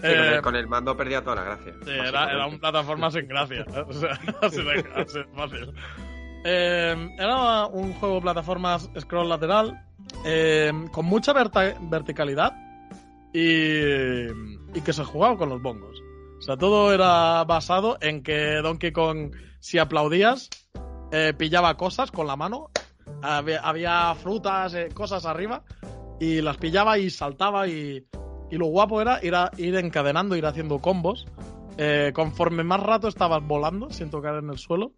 [0.00, 1.72] Sí, con, Eh, el, con el mando perdía toda la gracia.
[1.84, 3.64] Sí, era, era una plataforma sin gracia.
[3.74, 3.84] ¿eh?
[3.84, 4.10] O sea,
[4.42, 5.72] así de, así de fácil.
[6.44, 9.84] Eh, era un juego de plataformas scroll lateral
[10.92, 12.52] con mucha verticalidad
[13.34, 14.28] y,
[14.76, 16.00] y que se jugaba con los bongos.
[16.38, 20.48] O sea, todo era basado en que Donkey Kong, si aplaudías,
[21.38, 22.70] pillaba cosas con la mano.
[23.22, 25.64] Había, frutas, eh, cosas arriba,
[26.20, 27.68] y las pillaba y saltaba.
[27.68, 28.06] Y,
[28.50, 31.26] y lo guapo era ir, ir encadenando, ir haciendo combos.
[31.76, 34.92] Eh, conforme más rato estabas volando sin tocar en el suelo,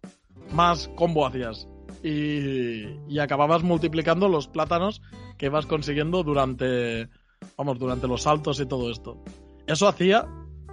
[0.51, 1.67] más combo hacías.
[2.03, 5.01] Y, y acababas multiplicando los plátanos
[5.37, 7.09] que vas consiguiendo durante,
[7.57, 9.21] vamos, durante los saltos y todo esto.
[9.67, 10.27] Eso hacía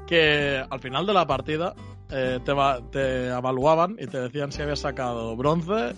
[0.07, 1.75] que al final de la partida
[2.11, 2.53] eh, te,
[2.91, 5.95] te, evaluaban y te decían si habías sacado bronce,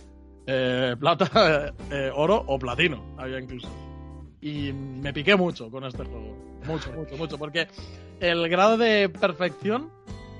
[0.52, 3.68] eh, plata, eh, oro o platino, había incluso.
[4.40, 6.36] Y me piqué mucho con este juego.
[6.66, 7.38] Mucho, mucho, mucho.
[7.38, 7.68] Porque
[8.20, 9.90] el grado de perfección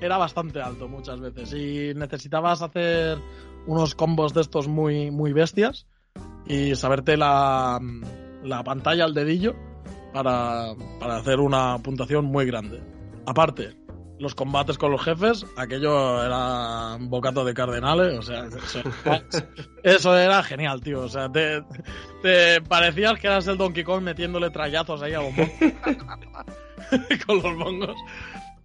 [0.01, 1.53] era bastante alto muchas veces.
[1.53, 3.19] Y necesitabas hacer
[3.67, 5.87] unos combos de estos muy, muy bestias
[6.45, 7.79] y saberte la,
[8.43, 9.55] la pantalla al dedillo
[10.11, 12.81] para, para hacer una puntuación muy grande.
[13.25, 13.77] Aparte,
[14.21, 18.47] los combates con los jefes, aquello era un bocato de cardenales, o sea,
[19.83, 21.01] eso, era genial, tío.
[21.01, 21.63] O sea, te,
[22.21, 25.33] te, parecías que eras el Donkey Kong metiéndole trayazos ahí a los
[27.25, 27.95] con los bongos.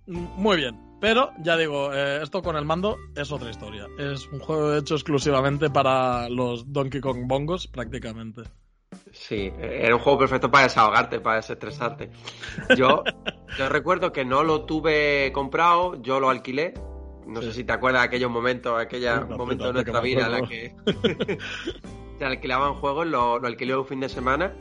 [0.07, 0.79] Muy bien.
[1.01, 3.87] Pero, ya digo, eh, esto con el mando es otra historia.
[3.99, 8.43] Es un juego hecho exclusivamente para los Donkey Kong bongos, prácticamente.
[9.19, 12.11] Sí, era un juego perfecto para desahogarte, para desestresarte.
[12.77, 13.03] Yo,
[13.59, 16.75] yo recuerdo que no lo tuve comprado, yo lo alquilé.
[17.27, 20.43] No sé si te acuerdas de aquellos momentos, aquellos momentos de nuestra vida en la
[20.43, 20.77] que
[22.19, 24.55] te alquilaban juegos, lo, lo alquilé un fin de semana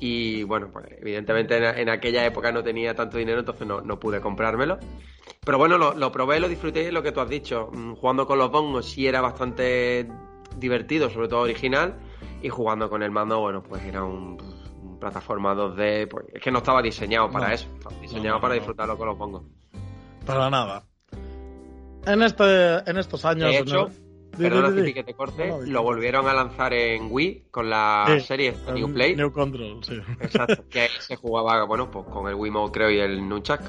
[0.00, 4.20] y bueno, pues evidentemente en, aquella época no tenía tanto dinero, entonces no, no pude
[4.20, 4.78] comprármelo.
[5.44, 7.70] Pero bueno, lo, lo, probé, lo disfruté, lo que tú has dicho.
[7.72, 10.08] Mm, jugando con los bongos sí era bastante
[10.56, 11.96] divertido, sobre todo original.
[12.42, 14.38] Y jugando con el mando, bueno, pues era un,
[14.98, 16.08] plataforma 2D.
[16.08, 17.68] Pues, es que no estaba diseñado para eso.
[17.74, 19.42] Estaba diseñado para disfrutarlo con los bongos.
[20.24, 20.84] Para nada.
[22.06, 23.50] En, este, en estos años.
[23.50, 23.90] De hecho,
[24.36, 29.16] perdona que te corte, lo volvieron a lanzar en Wii con la serie New Play.
[29.16, 30.00] New Control, sí.
[30.20, 33.60] Exacto, que se jugaba, bueno, pues con el Wii Mode creo y el Nunchuck.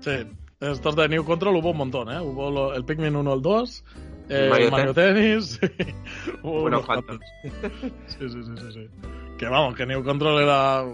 [0.00, 0.26] Sí,
[0.60, 2.20] estos de New Control hubo un montón, ¿eh?
[2.20, 3.84] Hubo el Pikmin 1, el 2,
[4.28, 5.60] el Mario, Mario Tennis,
[6.42, 6.82] bueno,
[8.06, 8.88] sí, sí, sí, sí, sí.
[9.38, 10.84] Que vamos, que New Control era,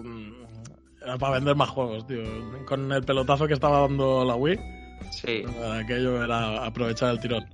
[1.03, 2.23] era para vender más juegos, tío.
[2.67, 4.59] Con el pelotazo que estaba dando la Wii,
[5.11, 5.45] sí.
[5.81, 7.47] aquello era aprovechar el tirón.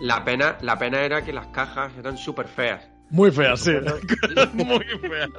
[0.00, 2.91] La pena, la pena era que las cajas eran súper feas.
[3.12, 3.72] Muy feas, sí.
[4.54, 5.30] Muy feas.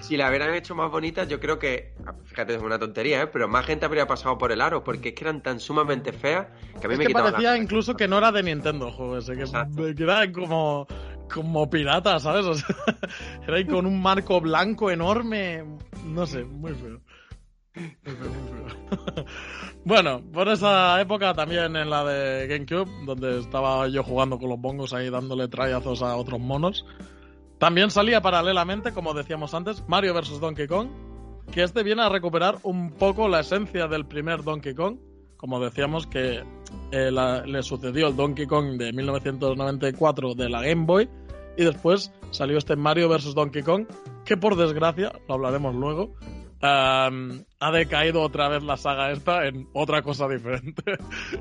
[0.00, 1.94] si la hubieran hecho más bonitas, yo creo que,
[2.26, 3.26] fíjate, es una tontería, ¿eh?
[3.26, 6.46] pero más gente habría pasado por el aro, porque es que eran tan sumamente feas
[6.80, 9.18] que a mí es me que parecía incluso que no era de Nintendo el juego
[9.18, 10.86] ese, que, que era como,
[11.28, 12.46] como pirata, ¿sabes?
[12.46, 12.68] O sea,
[13.48, 15.64] era ahí con un marco blanco enorme,
[16.06, 17.00] no sé, muy feo.
[19.84, 24.60] bueno, por esa época también en la de GameCube, donde estaba yo jugando con los
[24.60, 26.84] bongos ahí dándole trayazos a otros monos,
[27.58, 30.40] también salía paralelamente, como decíamos antes, Mario vs.
[30.40, 30.88] Donkey Kong,
[31.50, 34.98] que este viene a recuperar un poco la esencia del primer Donkey Kong,
[35.36, 36.42] como decíamos que
[36.90, 37.10] eh,
[37.46, 41.08] le sucedió el Donkey Kong de 1994 de la Game Boy,
[41.56, 43.34] y después salió este Mario vs.
[43.34, 43.86] Donkey Kong,
[44.24, 46.14] que por desgracia, lo hablaremos luego,
[46.62, 50.82] ha decaído otra vez la saga esta en otra cosa diferente.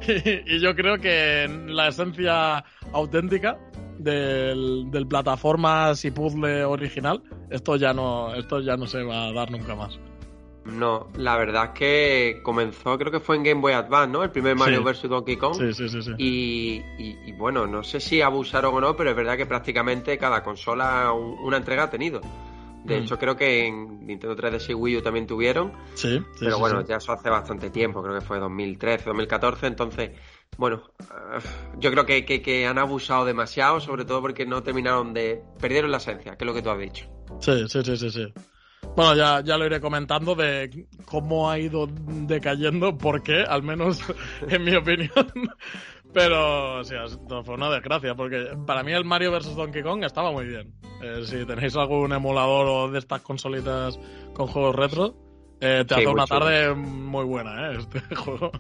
[0.48, 3.58] y, yo creo que en la esencia auténtica
[3.98, 9.34] del, del plataformas y puzzle original, esto ya no, esto ya no se va a
[9.34, 10.00] dar nunca más.
[10.66, 14.24] No, la verdad es que comenzó, creo que fue en Game Boy Advance, ¿no?
[14.24, 15.10] El primer Mario vs.
[15.10, 15.56] Donkey Kong.
[15.56, 16.02] Sí, sí, sí.
[16.04, 16.12] sí.
[16.20, 20.44] Y, y, bueno, no sé si abusaron o no, pero es verdad que prácticamente cada
[20.44, 22.22] consola una entrega ha tenido.
[22.84, 23.04] De mm.
[23.04, 25.74] hecho, creo que en Nintendo 3DS y Wii U también tuvieron.
[25.94, 29.67] Sí, Pero bueno, ya eso hace bastante tiempo, creo que fue 2013, 2014.
[29.67, 30.12] Entonces,
[30.58, 30.84] bueno,
[31.78, 35.41] yo creo que, que, han abusado demasiado, sobre todo porque no terminaron de.
[35.60, 37.06] Perdieron la esencia, que es lo que tú has dicho.
[37.39, 38.10] Sí, sí, sí, sí.
[38.10, 38.34] sí.
[38.96, 44.02] Bueno, ya, ya lo iré comentando de cómo ha ido decayendo, porque, al menos
[44.48, 45.10] en mi opinión.
[46.13, 47.06] Pero, o sea,
[47.43, 49.56] fue una desgracia, porque para mí el Mario vs.
[49.56, 50.74] Donkey Kong estaba muy bien.
[51.02, 53.97] Eh, si tenéis algún emulador o de estas consolitas
[54.34, 55.15] con juegos retro,
[55.62, 57.78] eh, te hace una tarde muy buena, ¿eh?
[57.80, 58.52] Este juego.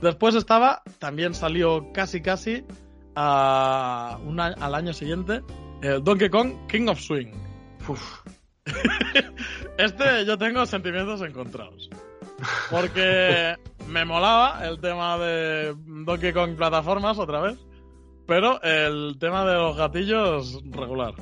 [0.00, 2.64] Después estaba, también salió casi casi
[3.16, 4.18] a
[4.60, 5.42] al año siguiente,
[5.82, 7.32] el Donkey Kong King of Swing.
[9.78, 11.88] este yo tengo sentimientos encontrados.
[12.70, 13.56] Porque
[13.88, 17.58] me molaba el tema de Donkey Kong plataformas otra vez,
[18.26, 21.14] pero el tema de los gatillos regular.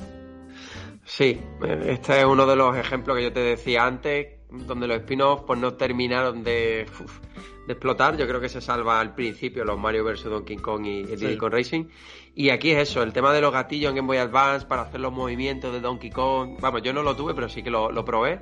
[1.05, 1.39] Sí,
[1.85, 5.59] este es uno de los ejemplos que yo te decía antes, donde los spin-offs pues
[5.59, 6.87] no terminaron de,
[7.67, 8.17] de, explotar.
[8.17, 11.53] Yo creo que se salva al principio los Mario vs Donkey Kong y, Diddy Kong
[11.53, 11.85] Racing.
[12.37, 14.99] Y aquí es eso, el tema de los gatillos en Game Boy Advance para hacer
[14.99, 16.57] los movimientos de Donkey Kong.
[16.59, 18.41] Vamos, yo no lo tuve, pero sí que lo, probé.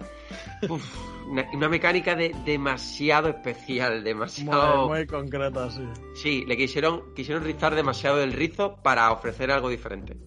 [1.29, 4.87] una, mecánica de, demasiado especial, demasiado...
[4.89, 5.83] Muy, concreta, sí.
[6.15, 10.17] Sí, le quisieron, quisieron rizar demasiado el rizo para ofrecer algo diferente.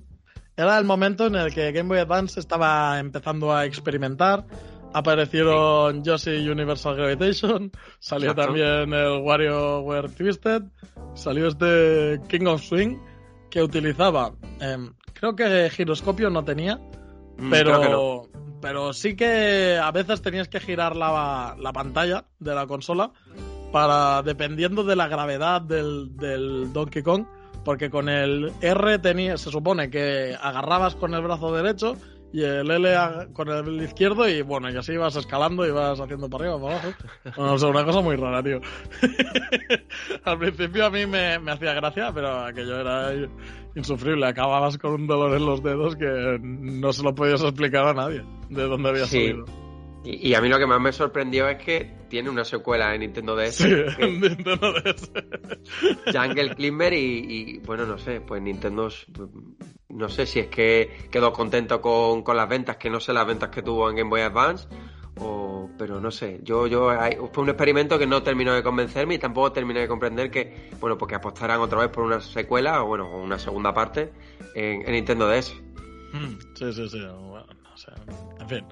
[0.56, 4.46] Era el momento en el que Game Boy Advance estaba empezando a experimentar.
[4.94, 10.62] Aparecieron Yoshi Universal Gravitation, salió también el WarioWare Twisted,
[11.14, 12.96] salió este King of Swing
[13.50, 16.76] que utilizaba, em, creo que giroscopio no tenía,
[17.38, 18.28] mm, pero,
[18.60, 23.12] pero sí que a veces tenías que girar la, la, pantalla de la consola
[23.72, 27.26] para, dependiendo de la gravedad del, del Donkey Kong,
[27.64, 31.96] porque con el R tenía, se supone que agarrabas con el brazo derecho
[32.36, 32.94] y el L
[33.32, 36.74] con el izquierdo y bueno, y así ibas escalando y vas haciendo para arriba, para
[36.74, 36.88] abajo.
[37.34, 38.60] Bueno, o una cosa muy rara, tío.
[40.24, 43.10] Al principio a mí me, hacía gracia, pero aquello era
[43.74, 44.26] insufrible.
[44.26, 48.22] Acababas con un dolor en los dedos que no se lo podías explicar a nadie
[48.50, 49.46] de dónde había salido.
[50.06, 53.34] Y, a mí lo que más me sorprendió es que tiene una secuela en Nintendo
[53.34, 53.56] DS.
[53.56, 53.64] Sí,
[53.98, 55.10] en Nintendo DS.
[56.14, 58.88] Jungle Climber y, bueno, no sé, pues Nintendo,
[59.88, 63.50] no sé si es que quedó contento con, las ventas, que no sé las ventas
[63.50, 64.68] que tuvo en Game Boy Advance,
[65.18, 66.90] o, pero no sé, yo, yo,
[67.32, 70.96] fue un experimento que no terminó de convencerme y tampoco terminé de comprender que, bueno,
[70.96, 74.12] porque pues apostaran otra vez por una secuela o bueno, una segunda parte
[74.54, 75.52] en, Nintendo DS.
[76.12, 77.90] Mm, sí, sí, sí, bueno, no sé,
[78.38, 78.64] en fin.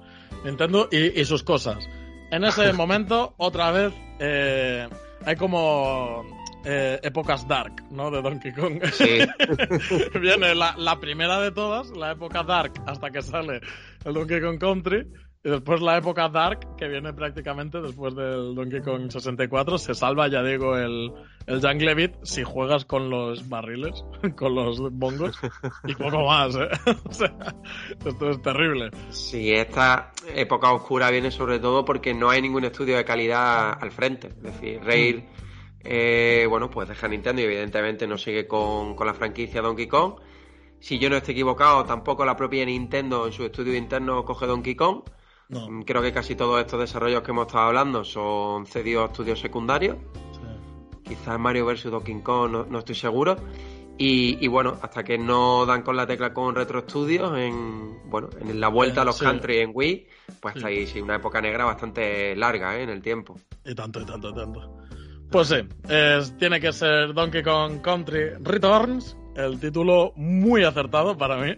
[0.45, 1.89] Nintendo y, sus cosas.
[2.31, 4.87] En ese momento, otra vez, eh,
[5.25, 6.23] hay como
[6.63, 8.11] eh, épocas dark, ¿no?
[8.11, 8.81] De Donkey Kong.
[8.93, 9.19] Sí.
[10.19, 13.61] Viene la, la, primera de todas, la época dark, hasta que sale
[14.05, 15.07] el Donkey Kong Country.
[15.45, 20.27] Y después la época Dark, que viene prácticamente después del Donkey Kong 64, se salva,
[20.27, 21.11] ya digo, el,
[21.45, 24.03] el Jungle Beat si juegas con los barriles,
[24.35, 25.39] con los bongos,
[25.85, 26.67] y poco más, ¿eh?
[27.05, 27.31] o sea,
[28.03, 28.89] esto es terrible.
[29.11, 33.91] Sí, esta época oscura viene sobre todo porque no hay ningún estudio de calidad al
[33.91, 34.29] frente.
[34.29, 35.81] Es decir, Rail, mm.
[35.83, 40.15] eh, bueno, pues deja Nintendo y evidentemente no sigue con, con la franquicia Donkey Kong.
[40.79, 44.73] Si yo no estoy equivocado, tampoco la propia Nintendo en su estudio interno coge Donkey
[44.73, 45.03] Kong.
[45.49, 49.39] Mm, creo que casi todos estos desarrollos que hemos estado hablando son cedidos a estudios
[49.39, 49.97] secundarios.
[51.03, 51.83] Quizás Mario vs.
[51.85, 53.35] Donkey Kong, no, estoy seguro.
[53.97, 58.59] Y, bueno, hasta que no dan con la tecla con Retro Studios en, bueno, en
[58.59, 60.07] la vuelta a los country en Wii,
[60.41, 62.83] pues está ahí sí, una época negra bastante larga ¿eh?
[62.83, 63.39] en el tiempo.
[63.63, 64.77] Y tanto, y tanto, y tanto.
[65.31, 65.55] Pues sí,
[66.37, 71.55] tiene que ser Donkey Kong Country Returns, el título muy acertado para mí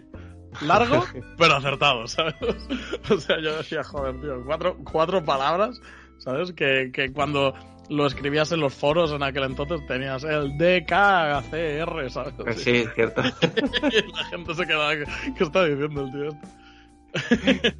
[0.62, 1.04] largo,
[1.38, 2.34] pero acertado, ¿sabes?
[3.10, 5.80] O sea, yo decía, joder, tío, cuatro, cuatro palabras,
[6.18, 6.52] ¿sabes?
[6.52, 7.54] Que, que cuando
[7.88, 12.34] lo escribías en los foros en aquel entonces tenías el DKCR, ¿sabes?
[12.56, 13.22] Sí, es cierto.
[13.90, 17.76] y la gente se quedaba, ¿qué está diciendo el tío este?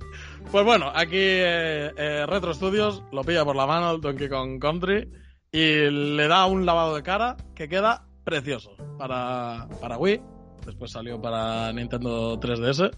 [0.50, 4.58] pues bueno, aquí eh, eh, Retro Studios lo pilla por la mano el Donkey Kong
[4.58, 5.10] Country
[5.52, 10.37] y le da un lavado de cara que queda precioso para, para Wii
[10.68, 12.90] después salió para Nintendo 3DS.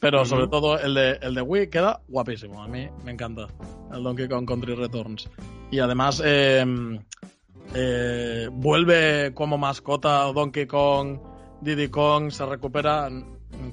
[0.00, 2.62] Pero sobre todo el de, el de Wii queda guapísimo.
[2.62, 3.46] A mí me encanta
[3.92, 5.28] el Donkey Kong Country Returns.
[5.70, 7.00] Y además em,
[7.74, 11.18] eh, vuelve como mascota Donkey Kong,
[11.62, 13.08] Diddy Kong, se recupera.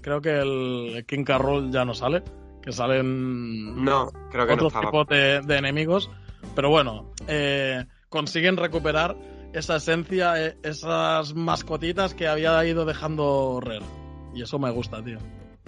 [0.01, 2.23] Creo que el King Carroll ya no sale,
[2.61, 6.09] que salen no, creo que otros tipos de, de, enemigos.
[6.55, 9.15] Pero bueno, eh, consiguen recuperar
[9.55, 13.85] esa esencia, eh, esas mascotitas que había ido dejando Rare.
[14.33, 15.17] Y eso me gusta, tío.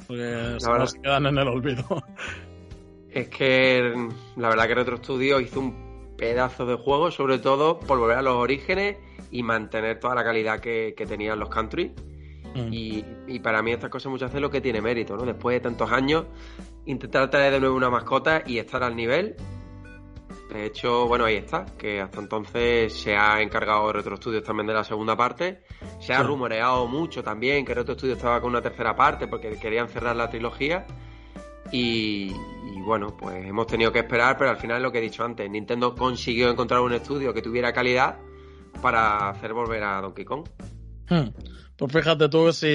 [0.06, 2.04] Porque se quedan en el olvido.
[3.10, 3.93] Es que
[4.36, 8.21] la verdad que Retro Studio hizo un pedazo de juego, sobre todo por volver a
[8.21, 8.97] los orígenes
[9.32, 11.93] y mantener toda la calidad que, tenían los country.
[12.54, 12.73] Mm.
[12.73, 15.23] Y, y, para mí estas cosas muchas veces lo que tiene mérito, ¿no?
[15.23, 16.26] Después de tantos años,
[16.86, 19.36] intentar traer de nuevo una mascota y estar al nivel
[20.50, 24.74] de hecho, bueno, ahí está, que hasta entonces se ha encargado Retro Studios también de
[24.74, 25.64] la segunda parte.
[26.00, 29.90] Se ha rumoreado mucho también que Retro Studios estaba con una tercera parte porque querían
[29.90, 30.86] cerrar la trilogía.
[31.71, 32.32] Y,
[32.86, 35.94] bueno, pues hemos tenido que esperar, pero al final lo que he dicho antes, Nintendo
[35.94, 38.17] consiguió encontrar un estudio que tuviera calidad
[38.82, 40.48] para hacer volver a Donkey Kong.
[41.10, 41.30] Hmm.
[41.78, 42.67] Pues fíjate tú si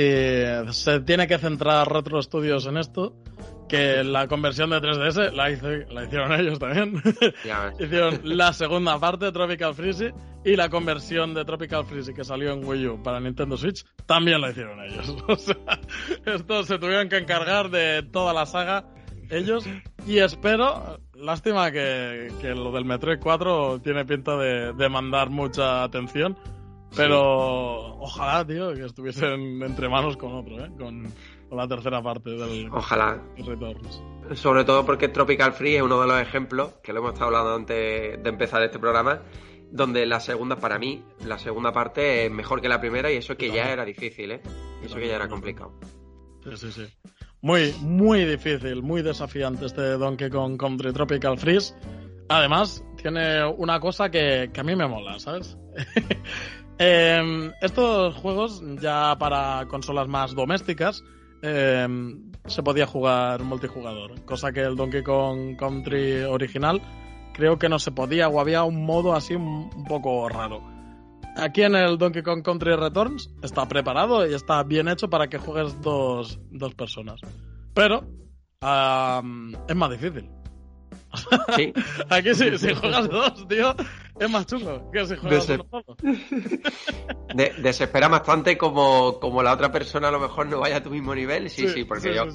[0.70, 3.16] se tiene que centrar Retro Studios en esto,
[3.68, 5.48] que la conversión de 3DS la,
[5.92, 7.02] la hicieron ellos también.
[7.78, 10.12] hicieron la segunda parte de Tropical Freeze
[10.44, 14.40] y la conversión de Tropical Freeze que salió en Wii U para Nintendo Switch también
[14.40, 15.16] la hicieron ellos.
[15.28, 15.56] O sea,
[16.26, 18.84] estos se tuvieron que encargar de toda la saga
[19.30, 19.64] ellos
[20.06, 25.82] y espero, lástima que, que, lo del Metroid 4 tiene pinta de, de mandar mucha
[25.82, 26.36] atención.
[26.96, 30.70] Pero ojalá, tío, que estuviesen entre manos con otro, ¿eh?
[30.76, 31.12] Con,
[31.48, 33.22] con la tercera parte del Ojalá.
[34.34, 37.54] Sobre todo porque Tropical Free es uno de los ejemplos, que lo hemos estado hablando
[37.54, 39.22] antes de empezar este programa,
[39.70, 43.36] donde la segunda, para mí, la segunda parte es mejor que la primera y eso
[43.36, 44.42] que ya era difícil, ¿eh?
[44.82, 45.72] Y eso que ya era complicado.
[46.44, 46.86] Sí, sí, sí.
[47.40, 51.74] Muy, muy difícil, muy desafiante este Donkey Kong Country Tropical Freeze.
[52.28, 55.58] Además, tiene una cosa que, que a mí me mola, ¿sabes?
[56.78, 61.02] eh, estos juegos, ya para consolas más domésticas,
[61.42, 61.86] eh,
[62.46, 66.80] se podía jugar multijugador, cosa que el Donkey Kong Country original
[67.32, 70.62] creo que no se podía o había un modo así un poco raro.
[71.36, 75.38] Aquí en el Donkey Kong Country Returns está preparado y está bien hecho para que
[75.38, 77.20] juegues dos, dos personas.
[77.74, 78.04] Pero
[78.60, 80.28] es más difícil.
[81.56, 81.72] Sí.
[82.08, 83.74] Aquí si, si, juegas dos, tío,
[84.18, 85.84] es más chulo que si juegas Desesper...
[87.34, 90.90] De, desespera bastante como, como la otra persona a lo mejor no vaya a tu
[90.90, 91.48] mismo nivel.
[91.48, 92.26] Sí, sí, sí porque sí, yo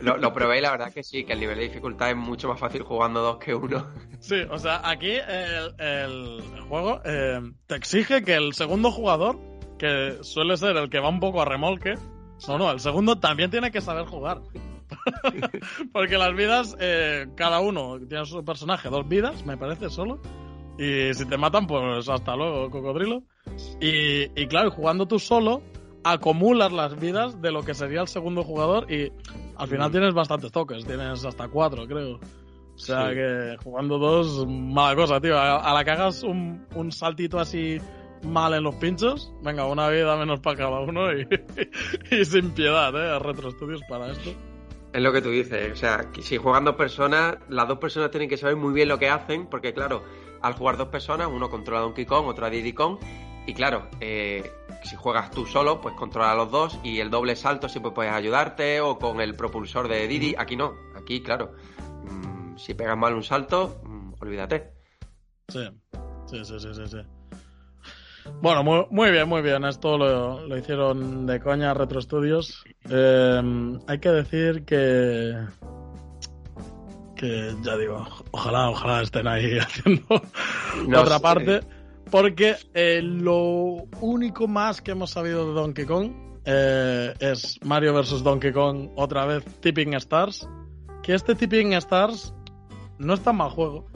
[0.00, 2.48] lo, lo, probé y la verdad que sí, que el nivel de dificultad es mucho
[2.48, 3.90] más fácil jugando dos que uno.
[4.20, 9.40] Sí, o sea, aquí el, el juego eh, te exige que el segundo jugador,
[9.76, 11.94] que suele ser el que va un poco a remolque,
[12.46, 14.40] no, no, el segundo también tiene que saber jugar.
[15.92, 20.20] Porque las vidas, eh, cada uno tiene su personaje, dos vidas, me parece solo.
[20.78, 23.24] Y si te matan, pues hasta luego, cocodrilo.
[23.80, 25.62] Y, y claro, jugando tú solo,
[26.04, 29.12] acumulas las vidas de lo que sería el segundo jugador y
[29.56, 32.20] al final tienes bastantes toques, tienes hasta cuatro, creo.
[32.78, 35.36] O sea que jugando dos, mala cosa, tío.
[35.36, 37.78] A, la que hagas un, un, saltito así
[38.22, 41.26] mal en los pinchos, venga, una vida menos para cada uno y,
[42.12, 43.18] y sin piedad, ¿eh?
[43.18, 44.30] Retro Studios para esto.
[44.98, 48.28] Es lo que tú dices, o sea, si juegan dos personas, las dos personas tienen
[48.28, 50.02] que saber muy bien lo que hacen, porque claro,
[50.42, 52.98] al jugar dos personas, uno controla a Donkey Kong, otro a Diddy Kong,
[53.46, 54.50] y claro, eh,
[54.82, 58.12] si juegas tú solo, pues controla a los dos, y el doble salto siempre puedes
[58.12, 61.52] ayudarte, o con el propulsor de Diddy, aquí no, aquí claro,
[62.02, 64.72] mmm, si pegas mal un salto, mmm, olvídate.
[65.46, 65.64] Sí,
[66.26, 67.17] sí, sí, sí, sí.
[68.40, 69.64] Bueno, muy, muy, bien, muy bien.
[69.64, 72.64] Esto lo, lo hicieron de coña Retro Studios.
[72.88, 73.42] Eh,
[73.86, 75.34] hay que decir que.
[77.16, 80.22] Que ya digo, ojalá, ojalá estén ahí haciendo
[80.86, 81.22] no otra sé.
[81.22, 81.60] parte.
[82.10, 86.12] Porque eh, lo único más que hemos sabido de Donkey Kong
[86.44, 88.22] eh, es Mario vs.
[88.22, 90.48] Donkey Kong, otra vez Tipping Stars.
[91.02, 92.32] Que este Tipping Stars
[92.98, 93.86] no es tan mal juego.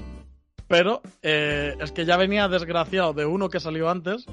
[0.72, 4.24] Pero eh, es que ya venía desgraciado de uno que salió antes,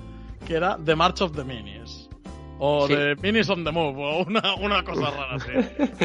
[0.48, 2.10] que era The March of the Minis.
[2.60, 2.94] O sí.
[2.94, 5.52] The Minis on the Move, o una, una cosa rara así.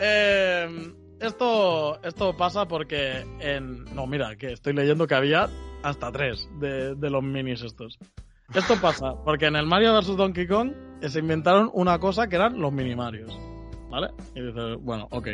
[0.00, 3.84] eh, esto, esto pasa porque en...
[3.94, 5.48] No, mira, que estoy leyendo que había
[5.84, 7.96] hasta tres de, de los minis estos.
[8.52, 10.16] Esto pasa porque en el Mario vs.
[10.16, 13.38] Donkey Kong se inventaron una cosa que eran los minimarios.
[13.88, 14.08] ¿Vale?
[14.34, 15.28] Y dices, bueno, ok.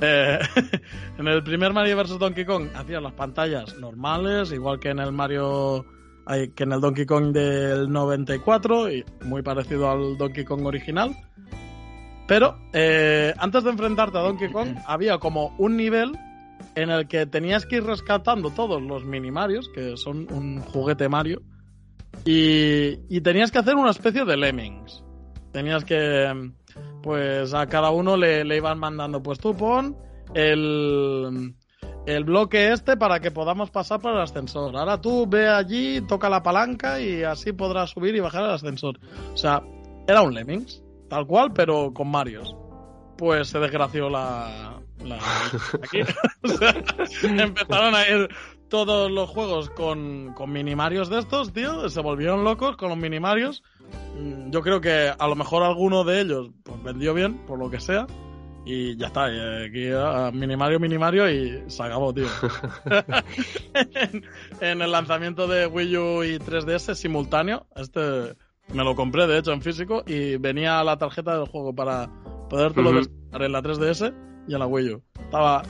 [0.00, 0.38] Eh,
[1.18, 2.18] en el primer Mario vs.
[2.18, 5.84] Donkey Kong hacían las pantallas normales, igual que en el Mario
[6.54, 11.16] que en el Donkey Kong del 94, y muy parecido al Donkey Kong original.
[12.28, 16.12] Pero eh, antes de enfrentarte a Donkey Kong, había como un nivel
[16.76, 21.08] en el que tenías que ir rescatando todos los mini Marios, que son un juguete
[21.08, 21.42] Mario,
[22.24, 25.02] y, y tenías que hacer una especie de lemmings.
[25.52, 26.52] Tenías que
[27.02, 29.96] pues a cada uno le, le iban mandando, pues tú pon
[30.34, 31.54] el,
[32.06, 34.76] el bloque este para que podamos pasar por el ascensor.
[34.76, 38.98] Ahora tú ve allí, toca la palanca y así podrás subir y bajar el ascensor.
[39.32, 39.62] O sea,
[40.06, 42.56] era un Lemmings, tal cual, pero con Marios.
[43.16, 44.80] Pues se desgració la...
[45.04, 45.16] la
[45.82, 46.00] aquí.
[46.42, 46.74] o sea,
[47.22, 48.28] empezaron a ir
[48.70, 51.90] todos los juegos con, con minimarios de estos, tío.
[51.90, 53.62] Se volvieron locos con los minimarios.
[54.18, 57.68] Mm, yo creo que a lo mejor alguno de ellos pues, vendió bien, por lo
[57.68, 58.06] que sea.
[58.64, 62.26] Y ya está, aquí a Minimario, Minimario y se acabó, tío.
[63.74, 64.24] en,
[64.60, 68.36] en, el lanzamiento de Wii U y 3DS simultáneo, este
[68.72, 72.08] me lo compré de hecho en físico y venía la tarjeta del juego para
[72.48, 73.44] podértelo uh -huh.
[73.44, 74.14] en la 3DS
[74.46, 75.02] y en la Wii U.
[75.24, 75.62] Estaba,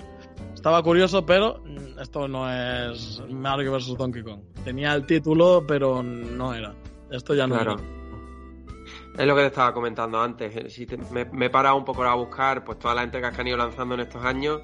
[0.61, 1.63] estaba curioso, pero
[1.99, 3.97] esto no es Mario vs.
[3.97, 4.41] Donkey Kong.
[4.63, 6.75] Tenía el título, pero no era.
[7.11, 7.73] Esto ya no claro.
[7.73, 7.83] era.
[9.17, 10.71] Es lo que te estaba comentando antes.
[10.71, 13.41] Si te, me, me, he parado un poco a buscar pues todas las entregas que
[13.41, 14.61] han ido lanzando en estos años.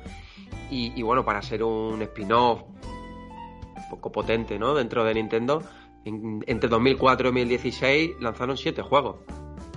[0.71, 4.75] Y, y bueno, para ser un spin-off un poco potente, ¿no?
[4.75, 5.63] Dentro de Nintendo,
[6.05, 9.17] en, entre 2004 y 2016 lanzaron siete juegos.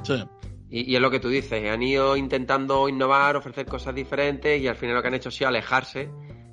[0.03, 0.21] Sí.
[0.69, 4.67] Y, y, es lo que tú dices, han ido intentando innovar, ofrecer cosas diferentes y
[4.67, 6.09] al final lo que han hecho ha sido alejarse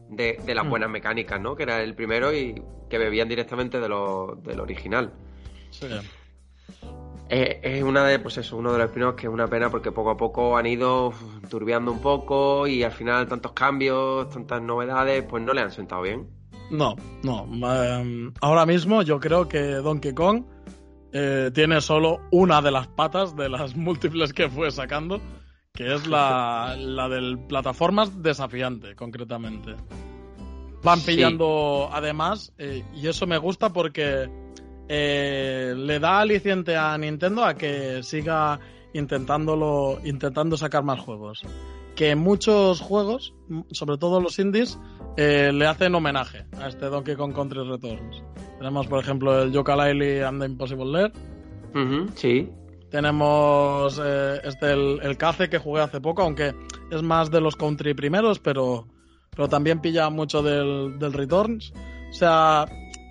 [0.09, 0.71] de, las mm.
[0.71, 1.55] buenas mecánicas, ¿no?
[1.55, 5.13] Que era el primero y que bebían directamente de lo, del original.
[5.71, 5.87] Sí.
[7.29, 9.91] Eh, es una de, pues eso, uno de los primeros que es una pena porque
[9.91, 11.13] poco a poco han ido
[11.51, 16.03] turbiando un poco y al final tantos cambios, tantas novedades, pues no le han sentado
[16.03, 16.29] bien.
[16.71, 17.47] No, no.
[17.85, 20.45] Em, ahora mismo yo creo que Donkey Kong
[21.19, 25.19] eh, tiene solo una de las patas de las múltiples que fue sacando,
[25.73, 29.75] que es la, la del plataformas desafiante, concretamente.
[30.83, 34.29] Van pillando además, eh, y eso me gusta porque
[34.91, 38.61] eh, le da aliciente a Nintendo a que siga
[38.93, 41.43] intentándolo, intentando sacar más juegos.
[41.97, 43.35] Que muchos juegos,
[43.71, 44.79] sobre todo los indies,
[45.17, 48.23] eh, le hacen homenaje a este Donkey Kong Country Returns.
[48.59, 51.13] Tenemos, por ejemplo, el Yooka-Laylee and the Impossible Lair.
[52.15, 52.51] sí.
[52.91, 56.55] Tenemos eh, este, el, el Cace que jugué hace poco, aunque
[56.91, 58.87] es más de los country primeros, pero,
[59.31, 61.73] pero también pilla mucho del, del Returns.
[62.11, 62.67] O sea,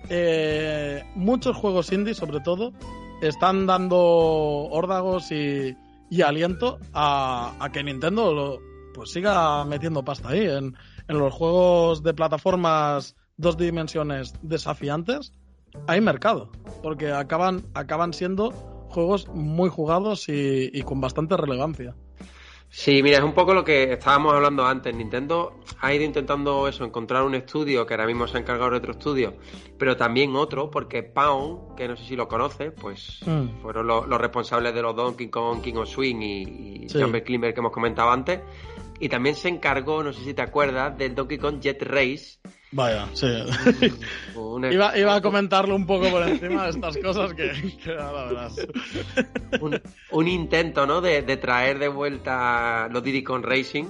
[0.08, 2.72] eh, muchos juegos indie, sobre todo,
[3.20, 5.76] están dando órdagos y,
[6.22, 8.58] aliento a, que Nintendo
[8.94, 10.46] pues siga metiendo pasta ahí.
[10.46, 10.74] En,
[11.08, 15.32] los juegos de plataformas dos dimensiones desafiantes,
[15.86, 16.50] hay mercado,
[16.82, 18.50] porque acaban, acaban siendo
[18.88, 21.94] juegos muy jugados y con bastante relevancia.
[22.68, 24.94] Sí, mira, es un poco lo que estábamos hablando antes.
[24.94, 28.76] Nintendo ha ido intentando eso, encontrar un estudio que ahora mismo se ha encargado de
[28.78, 29.34] otro estudio,
[29.78, 33.62] pero también otro, porque Pound, que no sé si lo conoces, pues mm.
[33.62, 36.42] fueron los, responsables de los Donkey Kong, King of Swing y,
[36.84, 36.98] y sí.
[37.24, 38.40] Climber que hemos comentado antes.
[38.98, 42.38] Y también se encargó, no sé si te acuerdas, del Donkey Kong Jet Race,
[42.72, 43.26] Vaya, sí.
[44.70, 47.52] iba, iba, a comentarlo un poco por encima de estas cosas que,
[50.10, 51.00] un, intento, ¿no?
[51.00, 53.84] De, traer de vuelta los Diddy Kong Racing.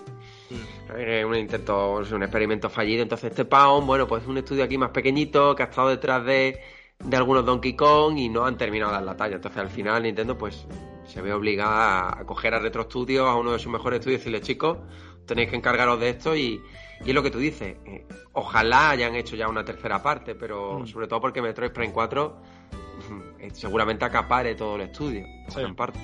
[0.51, 1.27] Mm.
[1.27, 3.03] un intento, un experimento fallido.
[3.03, 6.25] Entonces, este Pound, bueno, pues es un estudio aquí más pequeñito que ha estado detrás
[6.25, 6.61] de,
[7.03, 9.37] de algunos Donkey Kong y no han terminado de dar la talla.
[9.37, 10.67] Entonces, al final, Nintendo, pues
[11.07, 14.21] se ve obligada a coger a Retro Studios, a uno de sus mejores estudios, y
[14.21, 14.79] decirle, chicos,
[15.27, 16.61] tenéis que encargaros de esto y,
[17.05, 17.77] y es lo que tú dices.
[17.85, 20.87] Eh, ojalá hayan hecho ya una tercera parte, pero mm.
[20.87, 22.43] sobre todo porque Metroid Prime 4
[23.41, 25.25] eh, seguramente acapare todo el estudio.
[25.57, 25.99] En parte.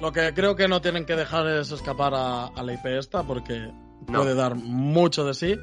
[0.00, 3.70] Lo que creo que no tienen que dejar es escapar a, la IP esta porque
[4.06, 5.58] puede dar mucho de sí.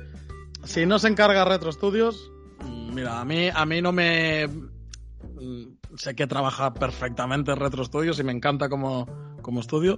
[0.66, 4.50] Si no se encarga Retro Studios, mm, mira, a mí, a mí no me.
[5.98, 9.08] Sé que trabaja perfectamente Retro Studios y me encanta como,
[9.42, 9.98] como estudio,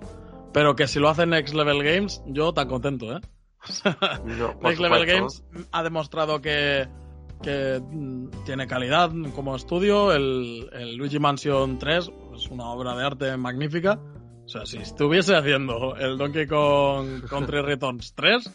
[0.54, 3.22] pero que si lo hace Next Level Games, yo tan contento, ¿eh?
[4.62, 6.88] Next Level Games ha demostrado que,
[7.46, 10.12] mm, tiene calidad como estudio.
[10.12, 14.00] El, Luigi Mansion 3 es una obra de arte magnífica.
[14.46, 18.50] O sea, si estuviese haciendo el Donkey Kong Country Returns 3,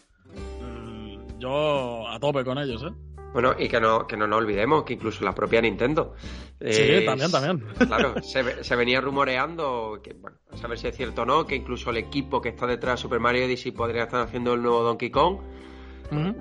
[0.60, 3.11] mm, yo a tope con ellos, ¿eh?
[3.32, 6.14] Bueno, y que no, que no nos olvidemos que incluso la propia Nintendo.
[6.60, 7.64] sí, también, también.
[7.86, 11.90] Claro, se, venía rumoreando, que, bueno, a saber si es cierto o no, que incluso
[11.90, 15.10] el equipo que está detrás de Super Mario Odyssey podría estar haciendo el nuevo Donkey
[15.10, 15.38] Kong.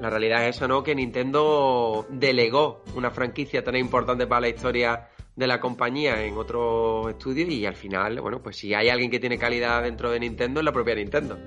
[0.02, 0.84] La realidad es esa, ¿no?
[0.84, 7.10] Que Nintendo delegó una franquicia tan importante para la historia de la compañía en otro
[7.10, 10.60] estudio y al final, bueno, pues si hay alguien que tiene calidad dentro de Nintendo,
[10.60, 11.38] es la propia Nintendo.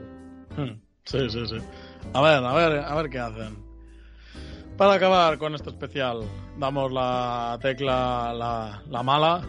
[0.57, 0.81] Hmm.
[1.05, 1.59] Sí, sí, sí.
[2.15, 3.74] A ver, a ver, a ver qué hacen.
[4.77, 6.23] Para acabar con este especial,
[6.59, 9.41] damos la tecla, la, mala,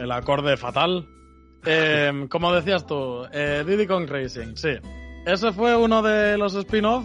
[0.00, 1.04] el acorde fatal.
[1.64, 4.74] Em, como decías tú, eh, Diddy Kong Racing, sí.
[5.26, 7.04] Ese fue uno de los spin-off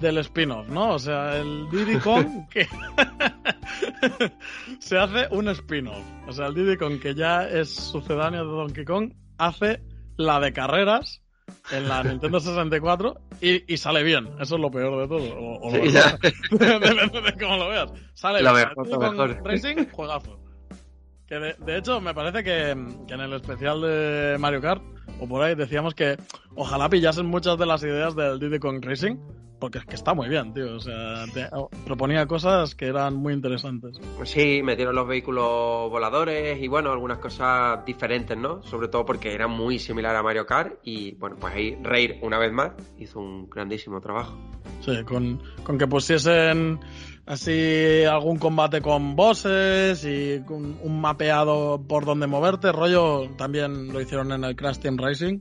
[0.00, 0.94] del spin-off, ¿no?
[0.94, 2.68] O sea, el Diddy Kong que
[4.78, 6.04] se hace un spin-off.
[6.28, 9.82] O sea, el Diddy Kong que ya es sucedáneo de Donkey Kong hace
[10.16, 11.23] la de carreras
[11.70, 14.28] en la Nintendo 64 y, y, sale bien.
[14.40, 15.58] Eso es lo peor de todo.
[15.60, 15.78] O, sí,
[16.50, 17.92] Depende de cómo lo veas.
[18.14, 18.68] Sale bien.
[18.74, 20.38] Con Racing, juegazo.
[21.26, 22.76] Que de, de, hecho, me parece que,
[23.06, 24.82] que, en el especial de Mario Kart,
[25.20, 26.16] o por ahí, decíamos que
[26.54, 29.16] ojalá pillasen muchas de las ideas del Diddy Kong Racing
[29.64, 30.76] porque es que está muy bien, tío.
[30.76, 31.24] O sea,
[31.86, 33.98] proponía cosas que eran muy interesantes.
[34.24, 38.62] Sí, metieron los vehículos voladores y bueno, algunas cosas diferentes, ¿no?
[38.62, 42.38] Sobre todo porque era muy similar a Mario Kart y bueno, pues ahí Rair, una
[42.38, 44.36] vez más, hizo un grandísimo trabajo.
[44.82, 46.78] Sí, con, con que pusiesen
[47.26, 54.32] así algún combate con bosses y un mapeado por donde moverte, rollo, también lo hicieron
[54.32, 55.40] en el Crash Team Racing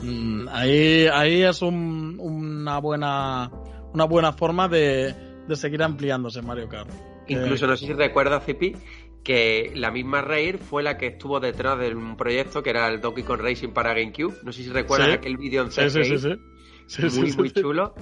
[0.00, 3.50] Mm, ahí, ahí es una buena
[3.92, 5.14] una buena forma de,
[5.54, 6.90] seguir ampliándose Mario Kart.
[7.28, 8.74] Incluso no sé si recuerdas, Zipi,
[9.22, 13.00] que la misma Rare fue la que estuvo detrás de un proyecto que era el
[13.00, 14.34] Donkey Kong Racing para GameCube.
[14.42, 15.90] No sé si recuerdas aquel vídeo en CGI.
[15.90, 17.20] Sí, sí, sí.
[17.20, 17.94] muy, muy chulo.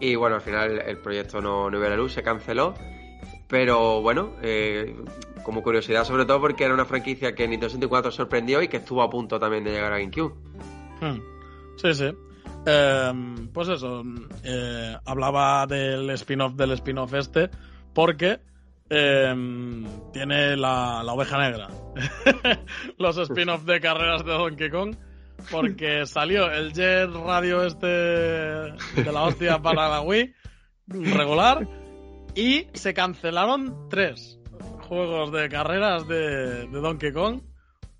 [0.00, 2.74] Y bueno, al final el proyecto no, no a la luz, se canceló.
[3.48, 4.94] Pero bueno, eh,
[5.42, 9.02] como curiosidad sobre todo porque era una franquicia que Nintendo 64 sorprendió y que estuvo
[9.02, 10.34] a punto también de llegar a GameCube.
[11.00, 11.20] Hmm.
[11.76, 12.12] Sí, sí.
[12.66, 14.02] Em, pues eso,
[14.44, 17.48] eh, hablaba del spin-off del spin-off este
[17.94, 18.40] porque
[18.90, 21.68] em, tiene la, la, oveja negra.
[22.98, 24.94] Los spin-off de carreras de Donkey Kong.
[25.50, 30.34] Porque salió el Jet Radio este de la hostia para la Wii,
[30.86, 31.66] regular,
[32.34, 34.38] y se cancelaron tres
[34.88, 37.42] juegos de carreras de, de Donkey Kong.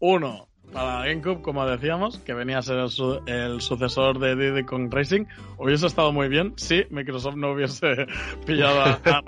[0.00, 5.24] Uno para GameCube, como decíamos, que venía a ser el, sucesor de Diddy Kong Racing.
[5.56, 8.06] Hubiese estado muy bien si Microsoft no hubiese
[8.46, 9.00] pillado a,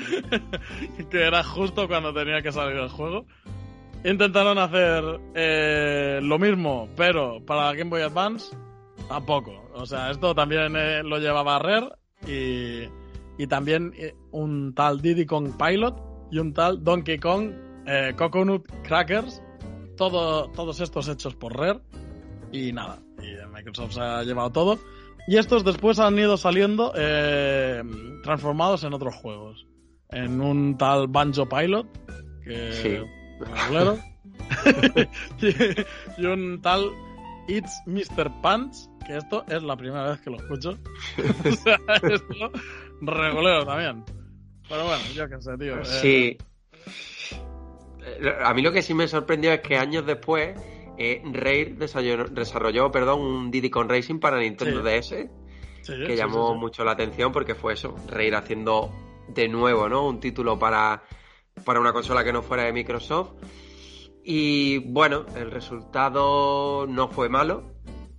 [1.10, 3.26] que era justo cuando tenía que salir el juego.
[4.04, 8.56] Intentaron hacer eh, lo mismo, pero para Game Boy Advance,
[9.08, 9.68] tampoco.
[9.74, 11.90] O sea, esto también eh, lo llevaba Rare
[12.26, 12.88] y,
[13.42, 15.96] y también eh, un tal Diddy Kong Pilot
[16.30, 17.52] y un tal Donkey Kong
[18.16, 19.42] Coconut Crackers
[19.96, 21.80] todos estos hechos por Rare
[22.52, 24.78] y nada, y Microsoft se ha llevado todo.
[25.28, 27.82] Y estos después han ido saliendo eh,
[28.22, 29.66] transformados en otros juegos.
[30.08, 31.86] En un tal Banjo Pilot,
[32.42, 33.19] que.
[36.18, 36.90] y, un tal
[37.48, 38.30] It's Mr.
[38.42, 40.70] Pants, que esto es la primera vez que lo escucho.
[41.18, 42.52] o sea, esto
[43.00, 44.04] regulero también.
[44.68, 45.84] Pero bueno, yo qué sé, tío.
[45.84, 46.36] Sí.
[48.02, 50.58] Eh, a mí lo que sí me sorprendió es que años después
[50.98, 51.74] eh, Rare
[52.30, 55.28] desarrolló, perdón, un Diddy Kong Racing para Nintendo DS
[55.86, 58.90] que llamó mucho la atención porque fue eso, Rare haciendo
[59.28, 60.06] de nuevo, ¿no?
[60.06, 61.02] Un título para,
[61.64, 63.32] para una consola que no fuera de Microsoft.
[64.22, 67.72] Y bueno, el resultado no fue malo,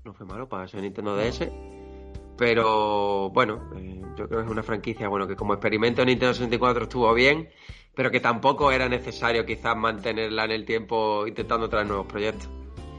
[0.03, 1.47] no fue malo para ser Nintendo DS,
[2.37, 6.33] pero bueno, eh, yo creo que es una franquicia bueno que como experimento en Nintendo
[6.33, 7.49] 64 estuvo bien
[7.95, 12.49] pero que tampoco era necesario quizás mantenerla en el tiempo intentando traer nuevos proyectos.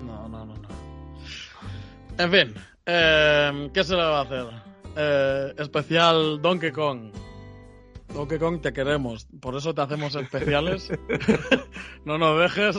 [0.04, 0.68] No, no, no, no.
[2.18, 2.54] En fin,
[2.86, 4.46] eh, ¿qué se le va a hacer?
[4.96, 7.10] Eh, especial Donkey Kong.
[8.14, 10.90] Donkey Kong te queremos, por eso te hacemos especiales.
[12.04, 12.76] no nos dejes.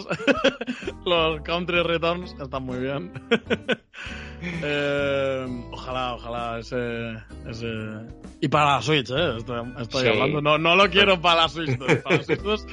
[1.06, 3.12] Los Country Returns están muy bien.
[4.42, 7.14] eh, ojalá, ojalá ese,
[7.50, 7.68] ese,
[8.42, 9.38] Y para la Switch, ¿eh?
[9.38, 10.42] Estoy, hablando.
[10.42, 11.96] No, no lo quiero para la Switch 2.
[12.04, 12.68] Para la Switch 2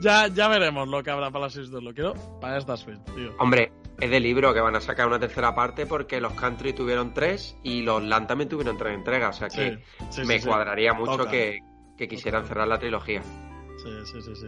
[0.00, 1.82] ya, ya veremos lo que habrá para la Switch 2.
[1.82, 3.34] Lo quiero para esta Switch, tío.
[3.38, 7.14] Hombre, es de libro que van a sacar una tercera parte porque los Country tuvieron
[7.14, 9.36] tres y los LAN también tuvieron tres entregas.
[9.36, 9.78] O sea que
[10.24, 11.60] me cuadraría mucho que
[11.96, 13.22] que quisieran cerrar la trilogía.
[13.22, 14.46] Sí, sí, sí, sí.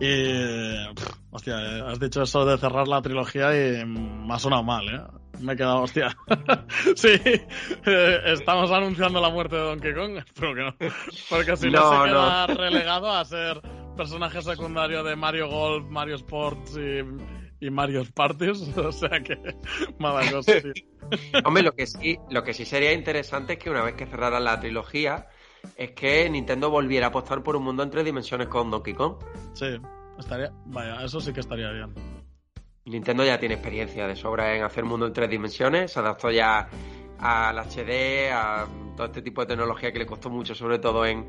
[0.00, 0.74] Y.
[1.30, 5.00] hostia, eh, has dicho eso de cerrar la trilogía y me ha sonado mal, ¿eh?
[5.40, 6.16] Me he quedado, hostia.
[6.96, 10.16] sí, eh, estamos anunciando la muerte de Donkey Kong.
[10.26, 10.74] Espero que no.
[11.28, 13.60] Porque si no, se queda relegado a ser
[13.96, 18.60] personaje secundario de Mario Golf, Mario Sports y, y Mario Parties.
[18.76, 19.36] O sea que.
[19.98, 20.52] Mala cosa,
[21.44, 24.44] Hombre, lo que, sí, lo que sí sería interesante es que una vez que cerraran
[24.44, 25.26] la trilogía
[25.76, 29.16] es que Nintendo volviera a apostar por un mundo en tres dimensiones con Donkey Kong.
[29.54, 29.66] Sí,
[30.18, 30.52] estaría.
[30.66, 31.94] Vaya, eso sí que estaría bien.
[32.84, 36.68] Nintendo ya tiene experiencia de sobra en hacer mundo en tres dimensiones, se adaptó ya
[37.18, 41.28] al HD, a todo este tipo de tecnología que le costó mucho, sobre todo en,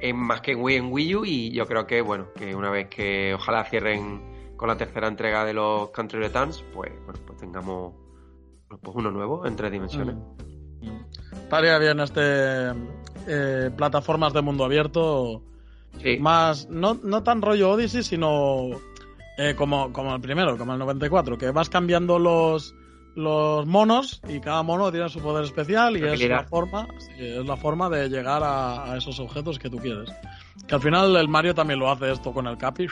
[0.00, 2.70] en más que en Wii, en Wii U, y yo creo que, bueno, que una
[2.70, 7.38] vez que ojalá cierren con la tercera entrega de los Country Returns, pues, bueno, pues
[7.38, 7.94] tengamos
[8.68, 10.14] pues uno nuevo en tres dimensiones.
[10.14, 10.47] Mm.
[11.48, 12.72] Estaría bien este
[13.26, 15.42] eh, plataformas de mundo abierto.
[16.20, 18.68] Más, no, no tan rollo Odyssey, sino
[19.38, 22.74] eh, como, como el primero, como el 94, que vas cambiando los,
[23.14, 26.86] los monos y cada mono tiene su poder especial y es la forma
[27.16, 30.12] es la forma de llegar a, esos objetos que tú quieres.
[30.66, 32.88] Que al final el Mario también lo hace esto con el Capi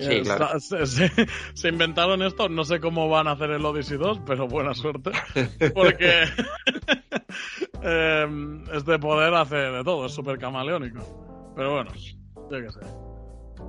[0.00, 0.58] Sí, claro.
[0.58, 5.10] se, inventaron esto, no sé cómo van a hacer el Odyssey 2, pero buena suerte.
[5.74, 6.24] Porque
[7.82, 11.52] eh, este poder hace de todo, es súper camaleónico.
[11.54, 12.80] Pero bueno, yo qué sé.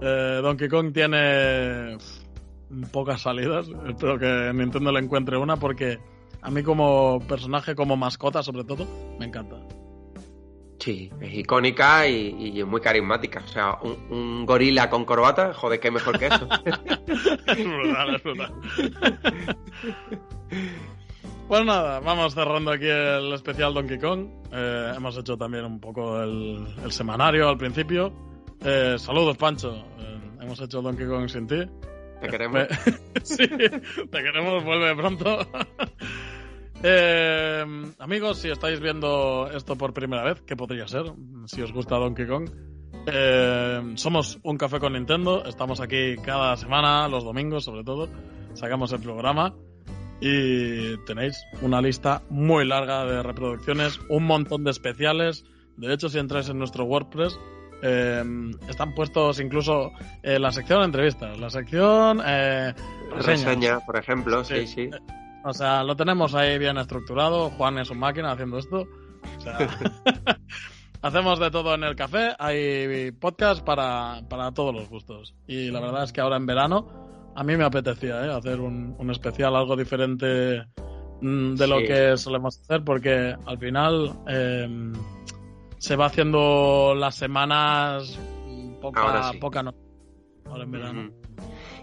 [0.01, 1.97] Eh, Donkey Kong tiene
[2.91, 3.67] pocas salidas.
[3.87, 5.99] Espero que Nintendo le encuentre una porque
[6.41, 8.87] a mí como personaje, como mascota sobre todo,
[9.19, 9.57] me encanta.
[10.81, 13.43] Sí, es icónica y, es muy carismática.
[13.45, 13.77] O sea,
[14.09, 16.49] un, gorila con corbata, joder, qué mejor que eso.
[17.45, 18.53] es brutal, es brutal.
[21.47, 24.27] Pues nada, vamos cerrando aquí el especial Donkey Kong.
[24.51, 28.11] Eh, hemos hecho también un poco el, semanario al principio.
[28.63, 29.75] Eh, saludos, Pancho.
[29.99, 31.61] Eh, hemos hecho Donkey Kong sin ti.
[32.21, 32.67] Te queremos.
[33.23, 35.45] sí, te queremos, vuelve pronto.
[36.83, 37.63] Eh,
[37.99, 41.03] amigos, si estáis viendo esto por primera vez, ¿qué podría ser?
[41.45, 42.49] Si os gusta Donkey Kong.
[43.05, 45.43] Eh, somos un café con Nintendo.
[45.45, 48.09] Estamos aquí cada semana, los domingos sobre todo.
[48.53, 49.53] Sacamos el programa.
[50.19, 55.45] Y tenéis una lista muy larga de reproducciones, un montón de especiales.
[55.77, 57.39] De hecho, si entráis en nuestro WordPress,
[57.81, 58.23] eh,
[58.69, 62.73] están puestos incluso eh, la sección entrevistas, la sección eh,
[63.15, 64.91] reseña, por ejemplo, sí, sí.
[65.43, 67.49] O sea, lo tenemos ahí bien estructurado.
[67.51, 68.87] Juan es un máquina haciendo esto.
[69.37, 69.57] O sea,
[71.01, 72.33] hacemos de todo en el café.
[72.37, 75.35] Hay podcast para, para todos los gustos.
[75.47, 77.01] Y la verdad es que ahora en verano
[77.35, 78.33] a mí me apetecía ¿eh?
[78.33, 80.65] hacer un, un, especial, algo diferente
[81.21, 84.91] mm, de lo que solemos hacer, porque al final eh,
[85.77, 88.19] se va haciendo las semanas
[88.81, 89.37] poca, ahora sí.
[89.37, 89.73] poca no.
[90.45, 91.20] Ahora en verano.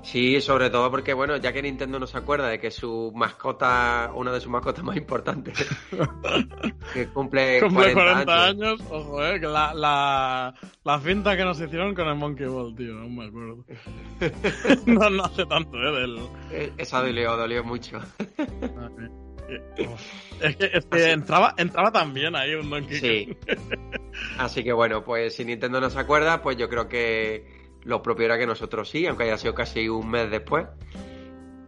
[0.03, 4.11] Sí, sobre todo porque, bueno, ya que Nintendo no se acuerda de que su mascota,
[4.15, 5.67] una de sus mascotas más importantes,
[6.95, 8.81] que cumple, cumple 40, 40 años.
[8.81, 12.75] años, ojo, eh, que la, la, la, cinta que nos hicieron con el Monkey Ball,
[12.75, 13.65] tío, no me acuerdo.
[14.87, 16.19] no, no hace tanto, eh, del...
[16.51, 18.01] Eh, Esa dolió, dolió mucho.
[20.41, 23.37] Es que, es que entraba, entraba también ahí un Donkey Sí.
[24.39, 28.27] Así que bueno, pues si Nintendo no se acuerda, pues yo creo que lo propio
[28.27, 30.67] era que nosotros sí, aunque haya sido casi un mes después.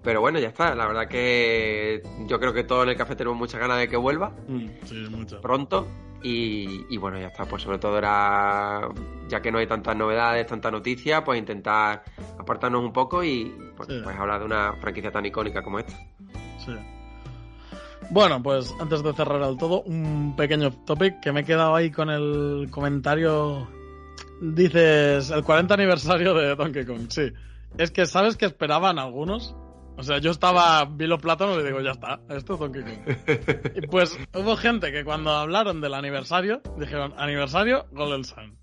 [0.03, 0.75] Pero bueno, ya está.
[0.75, 3.97] La verdad que yo creo que todos en el café tenemos muchas ganas de que
[3.97, 4.33] vuelva.
[4.49, 5.07] Mm, sí.
[5.43, 5.87] Pronto.
[6.23, 7.45] Y, y, bueno, ya está.
[7.45, 8.89] Pues sobre todo era,
[9.29, 12.03] ya que no hay tantas novedades, tanta noticia, pues intentar
[12.39, 14.01] apartarnos un poco y pues, sí.
[14.03, 15.93] pues hablar de una franquicia tan icónica como esta.
[16.65, 16.73] Sí.
[18.11, 21.91] Bueno, pues antes de cerrar del todo, un pequeño topic que me he quedado ahí
[21.91, 23.69] con el comentario
[24.41, 27.31] Dices el 40 aniversario de Donkey Kong, sí.
[27.77, 29.55] Es que, ¿sabes que esperaban algunos?
[29.99, 33.17] O sea, yo estaba, vi los plátanos y digo, ya está, esto es Donkey Kong.
[33.77, 38.57] y pues hubo gente que cuando hablaron del aniversario, dijeron, aniversario Golden Sun.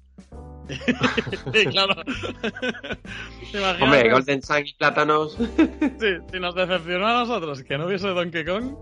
[1.54, 1.94] y claro.
[3.82, 5.38] Hombre, Golden Sun y plátanos.
[5.38, 8.76] sí, si nos decepcionó a nosotros que no hubiese Donkey Kong,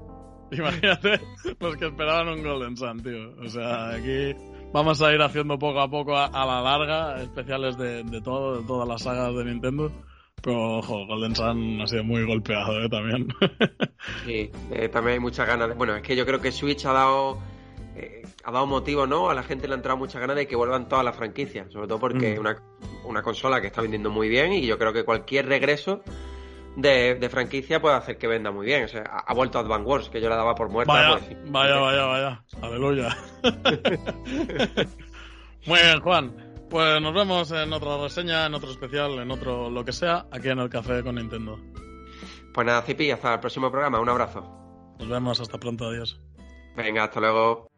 [0.51, 1.19] imagínate
[1.59, 3.35] los que esperaban un Golden Sun, tío.
[3.45, 4.33] O sea, aquí
[4.73, 8.61] vamos a ir haciendo poco a poco a, a la larga especiales de, de, todo,
[8.61, 9.91] de todas las sagas de Nintendo.
[10.41, 12.89] Pero, ojo, Golden Sun ha sido muy golpeado ¿eh?
[12.89, 13.27] también.
[14.25, 15.69] sí, eh, también hay muchas ganas.
[15.69, 15.75] De...
[15.75, 17.39] Bueno, es que yo creo que Switch ha dado
[17.95, 19.29] eh, ha dado motivo, ¿no?
[19.29, 21.71] A la gente le ha entrado muchas ganas de que vuelvan todas las franquicias.
[21.71, 22.41] Sobre todo porque es mm.
[22.41, 22.61] una,
[23.05, 26.03] una consola que está vendiendo muy bien y yo creo que cualquier regreso
[26.75, 28.85] de, de, franquicia puede hacer que venda muy bien.
[28.85, 30.93] O sea, ha, ha vuelto Advance Wars, que yo la daba por muerta.
[30.93, 32.43] Vaya, pues, vaya, vaya, vaya.
[32.61, 33.17] Aleluya.
[35.65, 36.45] muy bien, Juan.
[36.69, 40.49] Pues nos vemos en otra reseña, en otro especial, en otro lo que sea, aquí
[40.49, 41.59] en el Café con Nintendo.
[42.53, 43.99] Pues nada, Zipi, hasta el próximo programa.
[43.99, 44.41] Un abrazo.
[44.99, 46.19] Nos vemos, hasta pronto, adiós.
[46.75, 47.69] Venga, hasta luego.